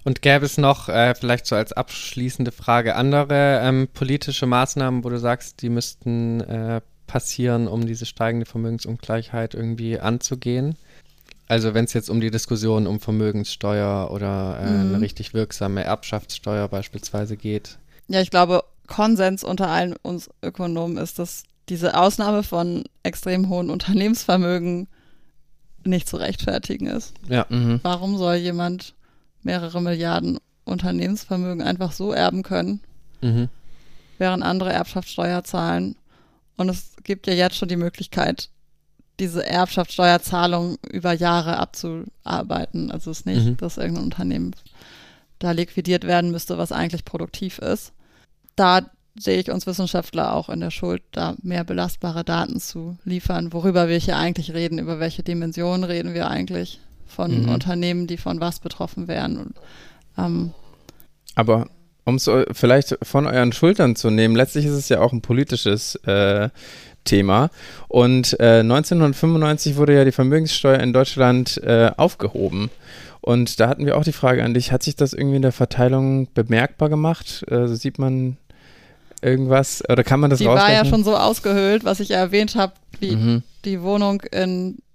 [0.05, 5.09] Und gäbe es noch, äh, vielleicht so als abschließende Frage, andere ähm, politische Maßnahmen, wo
[5.09, 10.77] du sagst, die müssten äh, passieren, um diese steigende Vermögensungleichheit irgendwie anzugehen?
[11.49, 14.95] Also wenn es jetzt um die Diskussion um Vermögenssteuer oder äh, Mhm.
[14.95, 17.79] eine richtig wirksame Erbschaftssteuer beispielsweise geht.
[18.09, 23.71] Ja, ich glaube, Konsens unter allen uns Ökonomen ist, dass diese Ausnahme von extrem hohen
[23.71, 24.89] Unternehmensvermögen
[25.85, 27.15] nicht zu rechtfertigen ist.
[27.29, 27.47] Ja.
[27.49, 27.81] Mhm.
[27.83, 28.95] Warum soll jemand
[29.43, 32.81] mehrere Milliarden Unternehmensvermögen einfach so erben können,
[33.23, 33.49] Mhm.
[34.19, 35.95] während andere Erbschaftssteuer zahlen?
[36.57, 38.49] Und es gibt ja jetzt schon die Möglichkeit,
[39.21, 42.91] diese Erbschaftssteuerzahlung über Jahre abzuarbeiten.
[42.91, 43.57] Also es ist nicht, Mhm.
[43.57, 44.55] dass irgendein Unternehmen
[45.39, 47.93] da liquidiert werden müsste, was eigentlich produktiv ist.
[48.57, 48.81] Da
[49.19, 53.89] sehe ich uns Wissenschaftler auch in der Schuld, da mehr belastbare Daten zu liefern, worüber
[53.89, 57.49] wir hier eigentlich reden, über welche Dimensionen reden wir eigentlich von Mhm.
[57.49, 59.55] Unternehmen, die von was betroffen wären.
[60.19, 60.53] Ähm,
[61.35, 61.69] Aber
[62.07, 65.21] um es eu- vielleicht von euren Schultern zu nehmen, letztlich ist es ja auch ein
[65.21, 66.49] politisches äh,
[67.05, 67.51] Thema.
[67.89, 72.71] Und äh, 1995 wurde ja die Vermögenssteuer in Deutschland äh, aufgehoben.
[73.21, 75.53] Und da hatten wir auch die Frage an dich, hat sich das irgendwie in der
[75.53, 77.45] Verteilung bemerkbar gemacht?
[77.51, 78.37] Äh, sieht man
[79.23, 82.55] irgendwas oder kann man das die war ja schon so ausgehöhlt, was ich ja erwähnt
[82.55, 83.43] habe, wie Mhm.
[83.65, 84.86] die Wohnung in, äh,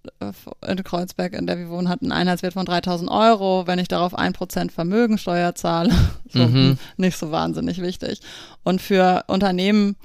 [0.68, 3.68] in Kreuzberg, in der wir wohnen, hat einen Einheitswert von 3000 Euro.
[3.68, 5.92] Wenn ich darauf 1% Vermögensteuer zahle,
[6.34, 6.78] so Mhm.
[6.98, 8.22] nicht so wahnsinnig wichtig.
[8.64, 9.96] Und für Unternehmen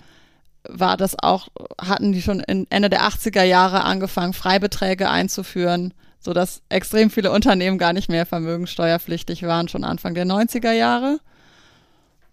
[0.68, 1.48] war das auch,
[1.80, 7.92] hatten die schon Ende der 80er Jahre angefangen, Freibeträge einzuführen, sodass extrem viele Unternehmen gar
[7.92, 11.20] nicht mehr vermögensteuerpflichtig waren, schon Anfang der 90er Jahre.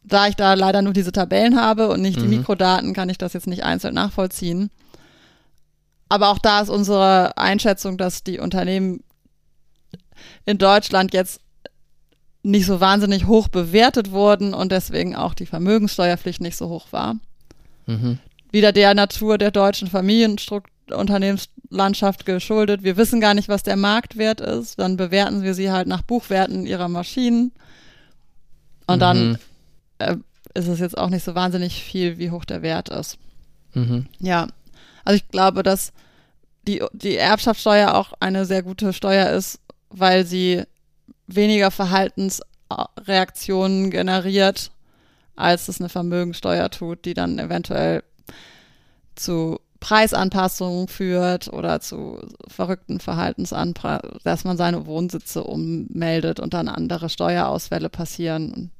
[0.04, 2.38] Da ich da leider nur diese Tabellen habe und nicht die Mhm.
[2.40, 4.70] Mikrodaten, kann ich das jetzt nicht einzeln nachvollziehen.
[6.14, 9.04] Aber auch da ist unsere Einschätzung, dass die Unternehmen
[10.46, 11.42] in Deutschland jetzt
[12.44, 17.16] nicht so wahnsinnig hoch bewertet wurden und deswegen auch die Vermögenssteuerpflicht nicht so hoch war.
[17.88, 18.20] Mhm.
[18.52, 22.84] Wieder der Natur der deutschen Familienunternehmenslandschaft geschuldet.
[22.84, 24.78] Wir wissen gar nicht, was der Marktwert ist.
[24.78, 27.54] Dann bewerten wir sie halt nach Buchwerten ihrer Maschinen.
[28.86, 29.38] Und dann Mhm.
[29.98, 30.18] äh,
[30.54, 33.18] ist es jetzt auch nicht so wahnsinnig viel, wie hoch der Wert ist.
[33.74, 34.06] Mhm.
[34.20, 34.46] Ja,
[35.06, 35.92] also ich glaube, dass
[36.68, 39.60] die, die Erbschaftssteuer auch eine sehr gute Steuer ist,
[39.90, 40.64] weil sie
[41.28, 44.72] weniger Verhaltensreaktionen generiert,
[45.36, 48.04] als es eine Vermögensteuer tut, die dann eventuell
[49.16, 57.10] zu Preisanpassungen führt oder zu verrückten Verhaltensanpassungen, dass man seine Wohnsitze ummeldet und dann andere
[57.10, 58.54] Steuerausfälle passieren.
[58.54, 58.72] Und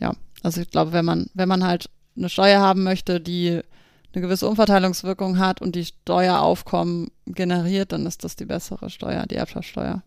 [0.00, 3.60] ja, also ich glaube, wenn man, wenn man halt eine Steuer haben möchte, die
[4.12, 9.36] eine gewisse Umverteilungswirkung hat und die Steueraufkommen generiert, dann ist das die bessere Steuer, die
[9.36, 10.02] Erbschaftssteuer.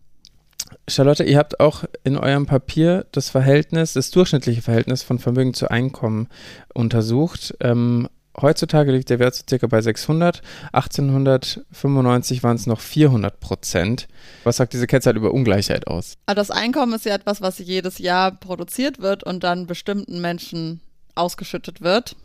[0.88, 5.70] Charlotte, ihr habt auch in eurem Papier das Verhältnis, das durchschnittliche Verhältnis von Vermögen zu
[5.70, 6.28] Einkommen
[6.74, 7.54] untersucht.
[7.60, 8.08] Ähm,
[8.40, 10.42] heutzutage liegt der Wert so circa bei 600.
[10.72, 14.08] 1895 waren es noch 400 Prozent.
[14.44, 16.14] Was sagt diese Kennzahl über Ungleichheit aus?
[16.26, 20.80] Aber das Einkommen ist ja etwas, was jedes Jahr produziert wird und dann bestimmten Menschen
[21.14, 22.16] ausgeschüttet wird,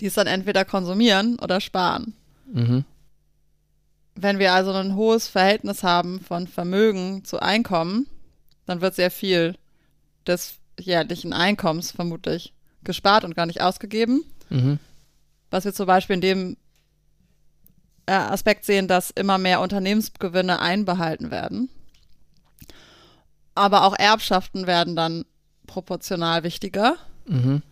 [0.00, 2.14] die es dann entweder konsumieren oder sparen.
[2.52, 2.84] Mhm.
[4.14, 8.06] Wenn wir also ein hohes Verhältnis haben von Vermögen zu Einkommen,
[8.66, 9.56] dann wird sehr viel
[10.26, 12.52] des jährlichen Einkommens vermutlich
[12.84, 14.24] gespart und gar nicht ausgegeben.
[14.48, 14.78] Mhm.
[15.50, 16.56] Was wir zum Beispiel in dem
[18.06, 21.68] äh, Aspekt sehen, dass immer mehr Unternehmensgewinne einbehalten werden.
[23.54, 25.24] Aber auch Erbschaften werden dann
[25.66, 27.62] proportional wichtiger, Mhm.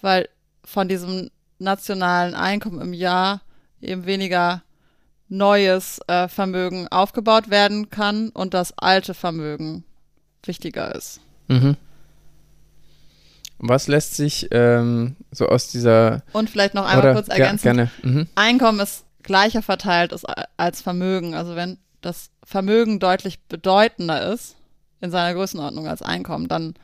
[0.00, 0.28] weil
[0.64, 3.42] von diesem nationalen Einkommen im Jahr
[3.80, 4.62] eben weniger
[5.28, 9.84] neues äh, Vermögen aufgebaut werden kann und das alte Vermögen
[10.44, 11.20] wichtiger ist.
[11.48, 11.76] Mhm.
[13.58, 16.22] Was lässt sich ähm, so aus dieser.
[16.32, 17.62] Und vielleicht noch einmal oder, kurz ja, ergänzen.
[17.64, 17.90] gerne.
[18.02, 18.28] Mhm.
[18.34, 20.26] Einkommen ist gleicher verteilt ist
[20.56, 21.34] als Vermögen.
[21.34, 24.56] Also wenn das Vermögen deutlich bedeutender ist
[25.00, 26.74] in seiner Größenordnung als Einkommen, dann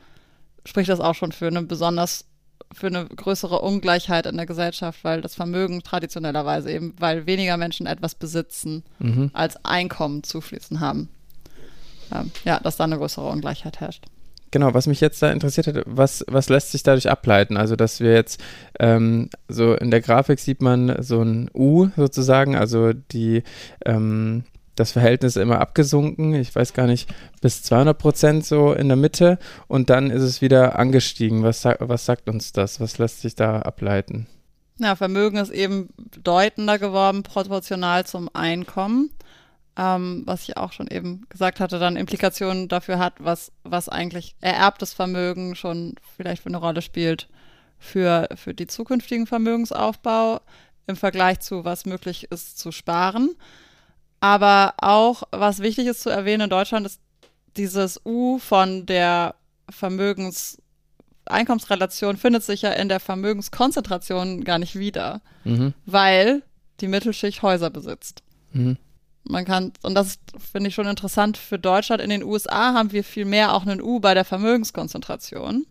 [0.65, 2.25] spricht das auch schon für eine besonders
[2.73, 7.85] für eine größere Ungleichheit in der Gesellschaft, weil das Vermögen traditionellerweise eben, weil weniger Menschen
[7.87, 9.31] etwas besitzen, Mhm.
[9.33, 11.09] als Einkommen zufließen haben.
[12.13, 14.05] Ähm, ja, dass da eine größere Ungleichheit herrscht.
[14.51, 17.57] Genau, was mich jetzt da interessiert hat, was, was lässt sich dadurch ableiten?
[17.57, 18.39] Also, dass wir jetzt
[18.79, 23.41] ähm, so in der Grafik sieht man so ein U sozusagen, also die,
[23.83, 24.43] ähm,
[24.75, 27.09] das Verhältnis immer abgesunken, ich weiß gar nicht,
[27.41, 31.43] bis 200 Prozent so in der Mitte und dann ist es wieder angestiegen.
[31.43, 32.79] Was, was sagt uns das?
[32.79, 34.27] Was lässt sich da ableiten?
[34.79, 39.11] Ja, Vermögen ist eben bedeutender geworden, proportional zum Einkommen.
[39.75, 44.35] Ähm, was ich auch schon eben gesagt hatte, dann Implikationen dafür hat, was, was eigentlich
[44.39, 47.27] ererbtes Vermögen schon vielleicht für eine Rolle spielt
[47.79, 50.41] für, für die zukünftigen Vermögensaufbau
[50.87, 53.35] im Vergleich zu, was möglich ist zu sparen.
[54.23, 57.01] Aber auch, was wichtig ist zu erwähnen in Deutschland, ist
[57.57, 59.35] dieses U von der
[59.69, 65.73] Vermögens-Einkommensrelation findet sich ja in der Vermögenskonzentration gar nicht wieder Mhm.
[65.85, 66.41] weil
[66.79, 68.23] die Mittelschicht Häuser besitzt.
[68.53, 68.77] Mhm.
[69.25, 70.19] Man kann, und das
[70.53, 72.01] finde ich schon interessant für Deutschland.
[72.01, 75.65] In den USA haben wir viel mehr auch einen U bei der Vermögenskonzentration,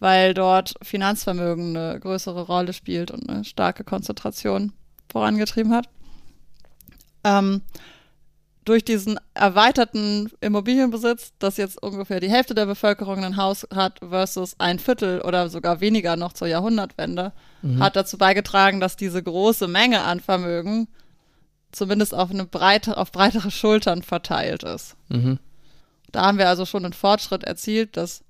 [0.00, 4.74] weil dort Finanzvermögen eine größere Rolle spielt und eine starke Konzentration
[5.10, 5.88] vorangetrieben hat.
[7.24, 7.62] Ähm,
[8.64, 14.56] durch diesen erweiterten Immobilienbesitz, dass jetzt ungefähr die Hälfte der Bevölkerung ein Haus hat versus
[14.58, 17.82] ein Viertel oder sogar weniger noch zur Jahrhundertwende, Mhm.
[17.82, 20.86] hat dazu beigetragen, dass diese große Menge an Vermögen
[21.72, 24.96] zumindest auf eine breite, auf breitere Schultern verteilt ist.
[25.08, 25.38] Mhm.
[26.12, 28.22] Da haben wir also schon einen Fortschritt erzielt, dass,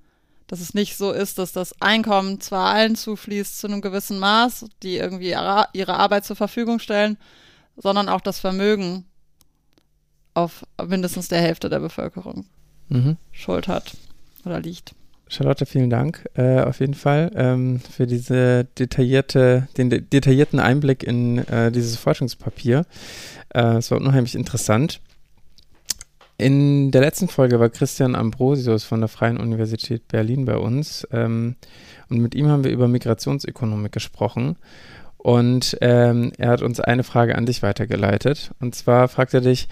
[0.47, 4.67] dass es nicht so ist, dass das Einkommen zwar allen zufließt zu einem gewissen Maß,
[4.85, 7.19] die irgendwie ihre ihre Arbeit zur Verfügung stellen,
[7.79, 9.05] sondern auch das Vermögen
[10.35, 12.45] auf mindestens der Hälfte der Bevölkerung
[12.89, 13.17] Mhm.
[13.33, 13.97] Schuld hat
[14.45, 14.95] oder liegt.
[15.29, 21.03] Charlotte, vielen Dank äh, auf jeden Fall ähm, für diese detaillierte, den de detaillierten Einblick
[21.03, 22.87] in äh, dieses Forschungspapier.
[23.51, 25.01] Äh, es war unheimlich interessant.
[26.39, 31.57] In der letzten Folge war Christian Ambrosius von der Freien Universität Berlin bei uns ähm,
[32.09, 34.57] und mit ihm haben wir über Migrationsökonomik gesprochen.
[35.19, 38.53] Und ähm, er hat uns eine Frage an dich weitergeleitet.
[38.61, 39.69] Und zwar fragt er dich,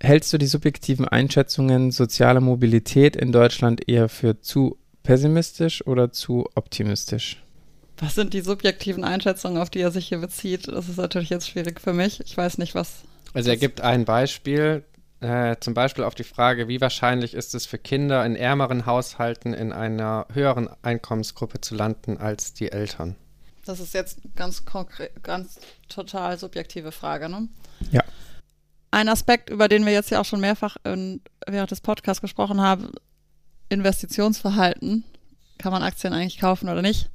[0.00, 6.46] hältst du die subjektiven Einschätzungen sozialer Mobilität in Deutschland eher für zu pessimistisch oder zu
[6.54, 7.42] optimistisch?
[7.98, 10.68] Was sind die subjektiven Einschätzungen, auf die er sich hier bezieht?
[10.68, 12.20] Das ist natürlich jetzt schwierig für mich.
[12.20, 13.02] Ich weiß nicht, was.
[13.34, 14.84] Also er gibt ein Beispiel,
[15.20, 19.52] äh, zum Beispiel auf die Frage, wie wahrscheinlich ist es für Kinder in ärmeren Haushalten
[19.52, 23.16] in einer höheren Einkommensgruppe zu landen als die Eltern.
[23.68, 25.60] Das ist jetzt ganz konkret, ganz
[25.90, 27.48] total subjektive Frage, ne?
[27.90, 28.02] Ja.
[28.90, 32.62] Ein Aspekt, über den wir jetzt ja auch schon mehrfach in, während des Podcasts gesprochen
[32.62, 32.92] haben,
[33.68, 35.04] Investitionsverhalten.
[35.58, 37.10] Kann man Aktien eigentlich kaufen oder nicht?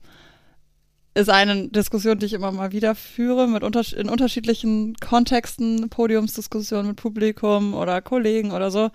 [1.15, 6.89] Ist eine Diskussion, die ich immer mal wieder führe, mit unter, in unterschiedlichen Kontexten, Podiumsdiskussionen
[6.89, 8.91] mit Publikum oder Kollegen oder so,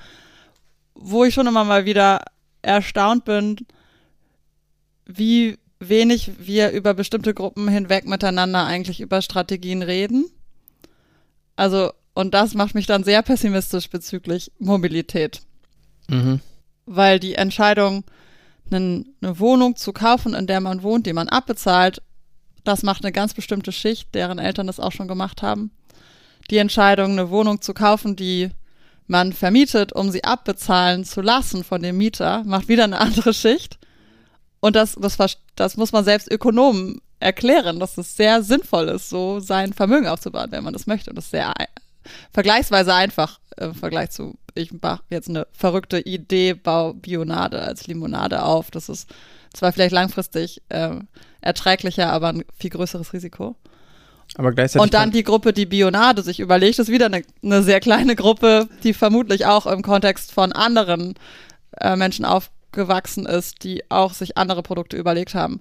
[0.95, 2.23] wo ich schon immer mal wieder
[2.63, 3.57] erstaunt bin,
[5.07, 10.27] wie wenig wir über bestimmte Gruppen hinweg miteinander eigentlich über Strategien reden.
[11.57, 15.43] Also, und das macht mich dann sehr pessimistisch bezüglich Mobilität,
[16.09, 16.41] Mhm.
[16.87, 18.05] weil die Entscheidung,
[18.71, 22.03] eine Wohnung zu kaufen, in der man wohnt, die man abbezahlt,
[22.65, 25.71] das macht eine ganz bestimmte Schicht, deren Eltern das auch schon gemacht haben.
[26.51, 28.51] Die Entscheidung, eine Wohnung zu kaufen, die
[29.07, 33.78] man vermietet, um sie abbezahlen zu lassen von dem Mieter, macht wieder eine andere Schicht.
[34.61, 35.17] Und das, das,
[35.57, 40.51] das muss man selbst Ökonomen erklären, dass es sehr sinnvoll ist, so sein Vermögen aufzubauen,
[40.51, 41.11] wenn man das möchte.
[41.11, 41.53] Und das ist sehr
[42.33, 48.43] vergleichsweise einfach im Vergleich zu, ich mache jetzt eine verrückte Idee, baue Bionade als Limonade
[48.43, 48.71] auf.
[48.71, 49.09] Das ist
[49.53, 50.97] zwar vielleicht langfristig äh,
[51.41, 53.57] erträglicher, aber ein viel größeres Risiko.
[54.37, 54.83] Aber gleichzeitig.
[54.83, 58.69] Und dann die Gruppe, die Bionade sich überlegt, ist wieder eine, eine sehr kleine Gruppe,
[58.85, 61.15] die vermutlich auch im Kontext von anderen
[61.81, 62.25] äh, Menschen
[62.69, 65.61] aufgewachsen ist, die auch sich andere Produkte überlegt haben.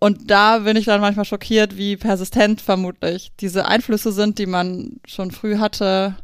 [0.00, 5.00] Und da bin ich dann manchmal schockiert, wie persistent vermutlich diese Einflüsse sind, die man
[5.04, 6.16] schon früh hatte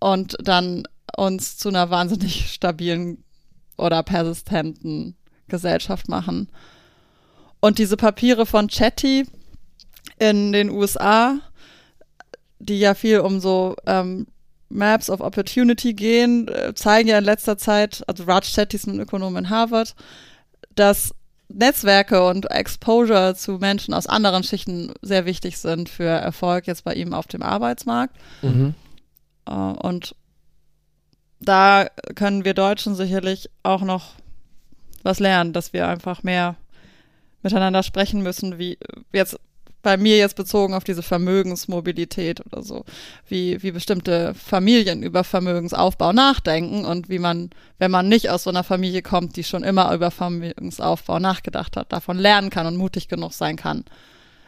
[0.00, 0.84] und dann
[1.16, 3.22] uns zu einer wahnsinnig stabilen
[3.76, 5.16] oder persistenten
[5.48, 6.48] Gesellschaft machen.
[7.60, 9.26] Und diese Papiere von Chatty
[10.18, 11.38] in den USA,
[12.58, 14.26] die ja viel um so ähm,
[14.68, 19.00] Maps of Opportunity gehen, äh, zeigen ja in letzter Zeit, also Raj Chetty ist ein
[19.00, 19.94] Ökonom in Harvard,
[20.74, 21.14] dass
[21.48, 26.94] Netzwerke und Exposure zu Menschen aus anderen Schichten sehr wichtig sind für Erfolg jetzt bei
[26.94, 28.16] ihm auf dem Arbeitsmarkt.
[28.42, 28.74] Mhm.
[29.46, 30.14] Äh, und
[31.40, 34.14] da können wir Deutschen sicherlich auch noch
[35.02, 36.56] was lernen, dass wir einfach mehr
[37.42, 38.78] miteinander sprechen müssen, wie
[39.12, 39.38] jetzt
[39.86, 42.84] bei mir jetzt bezogen auf diese Vermögensmobilität oder so,
[43.28, 48.50] wie, wie bestimmte Familien über Vermögensaufbau nachdenken und wie man, wenn man nicht aus so
[48.50, 53.06] einer Familie kommt, die schon immer über Vermögensaufbau nachgedacht hat, davon lernen kann und mutig
[53.06, 53.84] genug sein kann.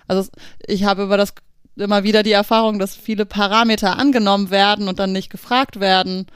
[0.08, 0.28] Also
[0.66, 1.34] ich habe über das
[1.76, 6.26] immer wieder die Erfahrung, dass viele Parameter angenommen werden und dann nicht gefragt werden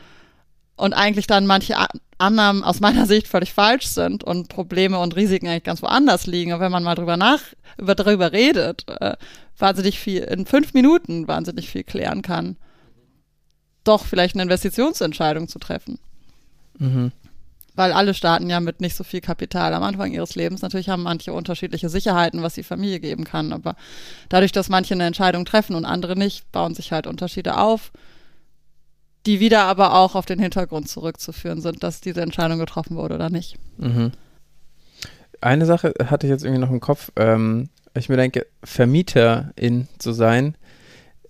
[0.76, 1.74] und eigentlich dann manche
[2.22, 6.52] Annahmen aus meiner Sicht völlig falsch sind und Probleme und Risiken eigentlich ganz woanders liegen.
[6.52, 7.40] Und wenn man mal drüber nach,
[7.76, 9.16] über, darüber redet, äh,
[9.58, 12.56] wahnsinnig viel, in fünf Minuten wahnsinnig viel klären kann,
[13.84, 15.98] doch vielleicht eine Investitionsentscheidung zu treffen.
[16.78, 17.12] Mhm.
[17.74, 20.62] Weil alle starten ja mit nicht so viel Kapital am Anfang ihres Lebens.
[20.62, 23.52] Natürlich haben manche unterschiedliche Sicherheiten, was die Familie geben kann.
[23.52, 23.76] Aber
[24.28, 27.90] dadurch, dass manche eine Entscheidung treffen und andere nicht, bauen sich halt Unterschiede auf
[29.26, 33.30] die wieder aber auch auf den Hintergrund zurückzuführen sind, dass diese Entscheidung getroffen wurde oder
[33.30, 33.56] nicht.
[33.78, 34.12] Mhm.
[35.40, 37.10] Eine Sache hatte ich jetzt irgendwie noch im Kopf.
[37.16, 40.56] Ähm, ich mir denke, Vermieterin zu sein,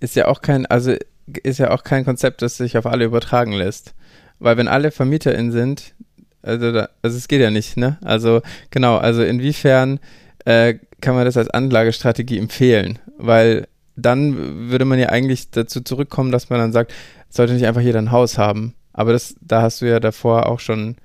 [0.01, 0.95] ist ja auch kein, also
[1.43, 3.95] ist ja auch kein Konzept, das sich auf alle übertragen lässt.
[4.39, 5.95] Weil wenn alle VermieterInnen sind,
[6.43, 7.99] also, da, also es geht ja nicht, ne?
[8.03, 10.01] Also genau, also inwiefern
[10.45, 12.99] äh, kann man das als Anlagestrategie empfehlen?
[13.19, 16.93] Weil dann würde man ja eigentlich dazu zurückkommen, dass man dann sagt,
[17.33, 18.75] sollte nicht einfach jeder ein Haus haben.
[18.93, 20.97] Aber das, da hast du ja davor auch schon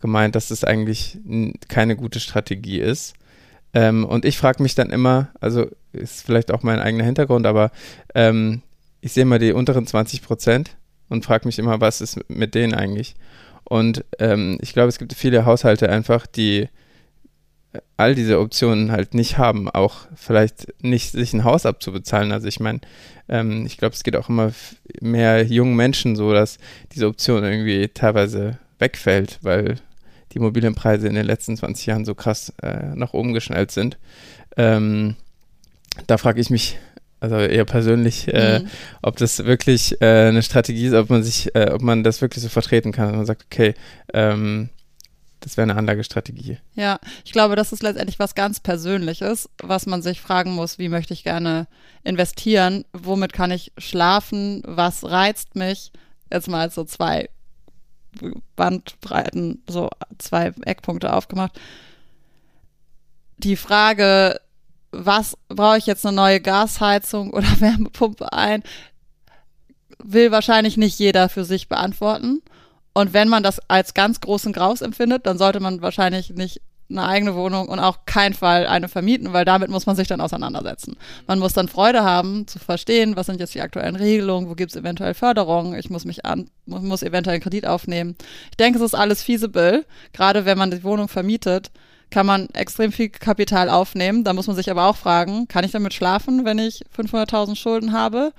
[0.00, 1.18] gemeint, dass das eigentlich
[1.68, 3.14] keine gute Strategie ist.
[3.72, 7.70] Ähm, und ich frage mich dann immer, also ist vielleicht auch mein eigener Hintergrund, aber
[8.14, 8.60] ähm,
[9.00, 10.76] ich sehe mal die unteren 20 Prozent
[11.08, 13.14] und frage mich immer, was ist mit denen eigentlich?
[13.64, 16.68] Und ähm, ich glaube, es gibt viele Haushalte einfach, die
[17.96, 22.32] all diese Optionen halt nicht haben, auch vielleicht nicht sich ein Haus abzubezahlen.
[22.32, 22.80] Also ich meine,
[23.28, 24.52] ähm, ich glaube, es geht auch immer
[25.00, 26.58] mehr jungen Menschen so, dass
[26.94, 29.76] diese Option irgendwie teilweise wegfällt, weil
[30.32, 33.98] die Immobilienpreise in den letzten 20 Jahren so krass äh, nach oben geschnellt sind.
[34.56, 35.16] Ähm,
[36.06, 36.78] da frage ich mich,
[37.20, 38.68] also eher persönlich, äh, mhm.
[39.00, 42.42] ob das wirklich äh, eine Strategie ist, ob man sich, äh, ob man das wirklich
[42.42, 43.74] so vertreten kann, dass man sagt, okay,
[44.12, 44.70] ähm,
[45.42, 46.58] das wäre eine Anlagestrategie.
[46.74, 50.88] Ja, ich glaube, das ist letztendlich was ganz Persönliches, was man sich fragen muss, wie
[50.88, 51.66] möchte ich gerne
[52.04, 55.92] investieren, womit kann ich schlafen, was reizt mich,
[56.30, 57.28] jetzt mal so zwei
[58.56, 61.58] Bandbreiten, so zwei Eckpunkte aufgemacht.
[63.38, 64.40] Die Frage,
[64.92, 68.62] was brauche ich jetzt eine neue Gasheizung oder Wärmepumpe ein,
[69.98, 72.42] will wahrscheinlich nicht jeder für sich beantworten.
[72.94, 77.06] Und wenn man das als ganz großen Graus empfindet, dann sollte man wahrscheinlich nicht eine
[77.06, 80.96] eigene Wohnung und auch kein Fall eine vermieten, weil damit muss man sich dann auseinandersetzen.
[81.26, 84.72] Man muss dann Freude haben, zu verstehen, was sind jetzt die aktuellen Regelungen, wo gibt
[84.72, 88.14] es eventuell Förderungen, ich muss mich an, muss eventuell einen Kredit aufnehmen.
[88.50, 91.70] Ich denke, es ist alles feasible, gerade wenn man die Wohnung vermietet,
[92.10, 94.22] kann man extrem viel Kapital aufnehmen.
[94.22, 97.92] Da muss man sich aber auch fragen, kann ich damit schlafen, wenn ich 500.000 Schulden
[97.92, 98.32] habe?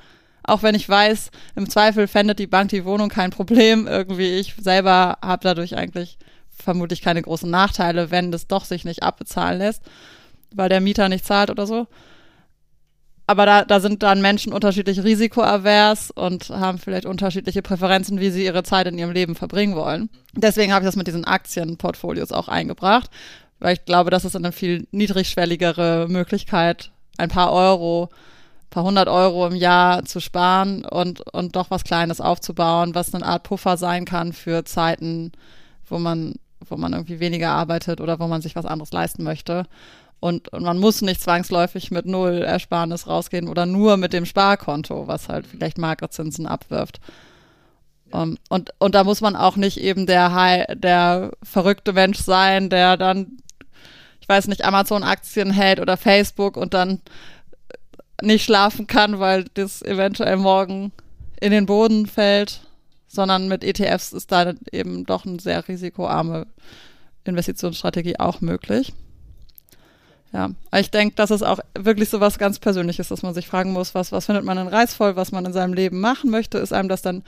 [0.44, 3.88] Auch wenn ich weiß, im Zweifel fändet die Bank die Wohnung kein Problem.
[3.88, 6.18] Irgendwie ich selber habe dadurch eigentlich
[6.50, 9.82] vermutlich keine großen Nachteile, wenn das doch sich nicht abbezahlen lässt,
[10.54, 11.88] weil der Mieter nicht zahlt oder so.
[13.26, 18.44] Aber da, da sind dann Menschen unterschiedlich risikoavers und haben vielleicht unterschiedliche Präferenzen, wie sie
[18.44, 20.10] ihre Zeit in ihrem Leben verbringen wollen.
[20.34, 23.10] Deswegen habe ich das mit diesen Aktienportfolios auch eingebracht,
[23.60, 28.10] weil ich glaube, das ist eine viel niedrigschwelligere Möglichkeit, ein paar Euro
[28.74, 33.24] paar hundert Euro im Jahr zu sparen und, und doch was Kleines aufzubauen, was eine
[33.24, 35.32] Art Puffer sein kann für Zeiten,
[35.86, 36.34] wo man,
[36.68, 39.66] wo man irgendwie weniger arbeitet oder wo man sich was anderes leisten möchte.
[40.20, 45.08] Und, und man muss nicht zwangsläufig mit null Ersparnis rausgehen oder nur mit dem Sparkonto,
[45.08, 47.00] was halt vielleicht magere Zinsen abwirft.
[48.12, 52.70] Um, und, und da muss man auch nicht eben der, High, der verrückte Mensch sein,
[52.70, 53.38] der dann,
[54.20, 57.02] ich weiß nicht, Amazon-Aktien hält oder Facebook und dann
[58.22, 60.92] nicht schlafen kann, weil das eventuell morgen
[61.40, 62.62] in den Boden fällt,
[63.08, 66.48] sondern mit ETFs ist da eben doch eine sehr risikoarme
[67.26, 68.94] Investitionsstrategie auch möglich.
[70.32, 73.72] Ja, ich denke, das ist auch wirklich so was ganz Persönliches, dass man sich fragen
[73.72, 76.74] muss, was, was findet man denn reizvoll, was man in seinem Leben machen möchte, ist
[76.74, 77.24] einem das dann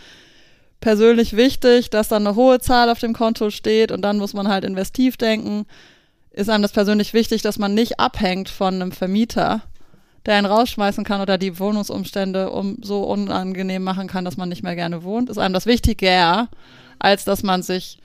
[0.82, 4.48] persönlich wichtig, dass dann eine hohe Zahl auf dem Konto steht und dann muss man
[4.48, 5.66] halt investiv denken.
[6.32, 9.62] Ist einem das persönlich wichtig, dass man nicht abhängt von einem Vermieter,
[10.26, 14.64] der einen rausschmeißen kann oder die Wohnungsumstände um so unangenehm machen kann, dass man nicht
[14.64, 16.50] mehr gerne wohnt, ist einem das wichtiger,
[17.00, 18.00] als dass man sich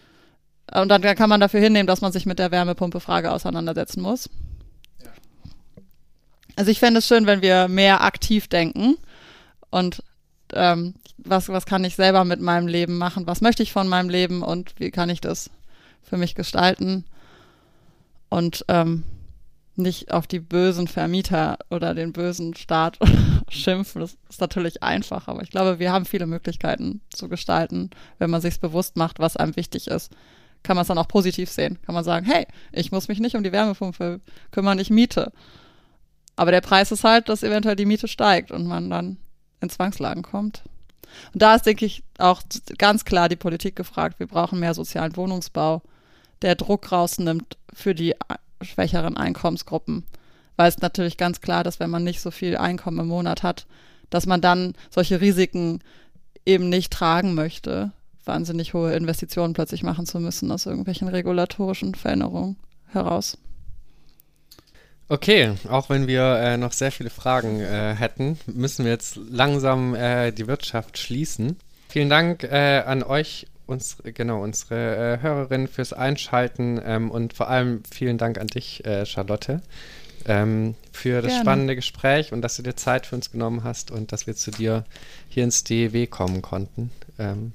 [0.72, 4.30] und dann kann man dafür hinnehmen, dass man sich mit der Wärmepumpe-Frage auseinandersetzen muss.
[6.55, 8.97] Also ich fände es schön, wenn wir mehr aktiv denken
[9.70, 10.02] und
[10.52, 14.10] ähm, was, was kann ich selber mit meinem Leben machen, was möchte ich von meinem
[14.10, 15.51] Leben und wie kann ich das
[16.02, 17.05] für mich gestalten?
[18.28, 19.05] Und ähm,
[19.76, 22.98] nicht auf die bösen Vermieter oder den bösen Staat
[23.48, 24.01] schimpfen.
[24.01, 28.40] Das ist natürlich einfach, aber ich glaube, wir haben viele Möglichkeiten zu gestalten, wenn man
[28.40, 30.12] sich bewusst macht, was einem wichtig ist.
[30.62, 31.78] Kann man es dann auch positiv sehen.
[31.86, 34.20] Kann man sagen, hey, ich muss mich nicht um die Wärmepumpe
[34.51, 35.32] kümmern, ich miete.
[36.36, 39.16] Aber der Preis ist halt, dass eventuell die Miete steigt und man dann
[39.60, 40.62] in Zwangslagen kommt.
[41.32, 42.42] Und da ist, denke ich, auch
[42.78, 44.18] ganz klar die Politik gefragt.
[44.18, 45.82] Wir brauchen mehr sozialen Wohnungsbau,
[46.42, 48.14] der Druck rausnimmt für die
[48.62, 50.04] schwächeren Einkommensgruppen.
[50.56, 53.66] Weil es natürlich ganz klar, dass wenn man nicht so viel Einkommen im Monat hat,
[54.10, 55.80] dass man dann solche Risiken
[56.44, 57.92] eben nicht tragen möchte,
[58.24, 62.56] wahnsinnig hohe Investitionen plötzlich machen zu müssen aus irgendwelchen regulatorischen Veränderungen
[62.86, 63.38] heraus.
[65.08, 69.94] Okay, auch wenn wir äh, noch sehr viele Fragen äh, hätten, müssen wir jetzt langsam
[69.96, 71.56] äh, die Wirtschaft schließen.
[71.88, 77.48] Vielen Dank äh, an euch, uns, genau, unsere äh, Hörerinnen fürs Einschalten ähm, und vor
[77.48, 79.62] allem vielen Dank an dich, äh, Charlotte,
[80.26, 81.44] ähm, für das Gerne.
[81.44, 84.51] spannende Gespräch und dass du dir Zeit für uns genommen hast und dass wir zu
[84.51, 84.84] dir
[85.28, 86.90] hier ins DEW kommen konnten.
[87.18, 87.52] Ähm,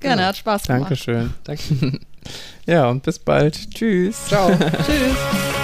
[0.00, 0.28] Gerne, genau.
[0.28, 0.82] hat Spaß gemacht.
[0.82, 1.34] Dankeschön.
[1.44, 2.00] Danke.
[2.66, 3.70] ja, und bis bald.
[3.70, 4.26] Tschüss.
[4.26, 4.48] Ciao.
[4.86, 5.59] Tschüss.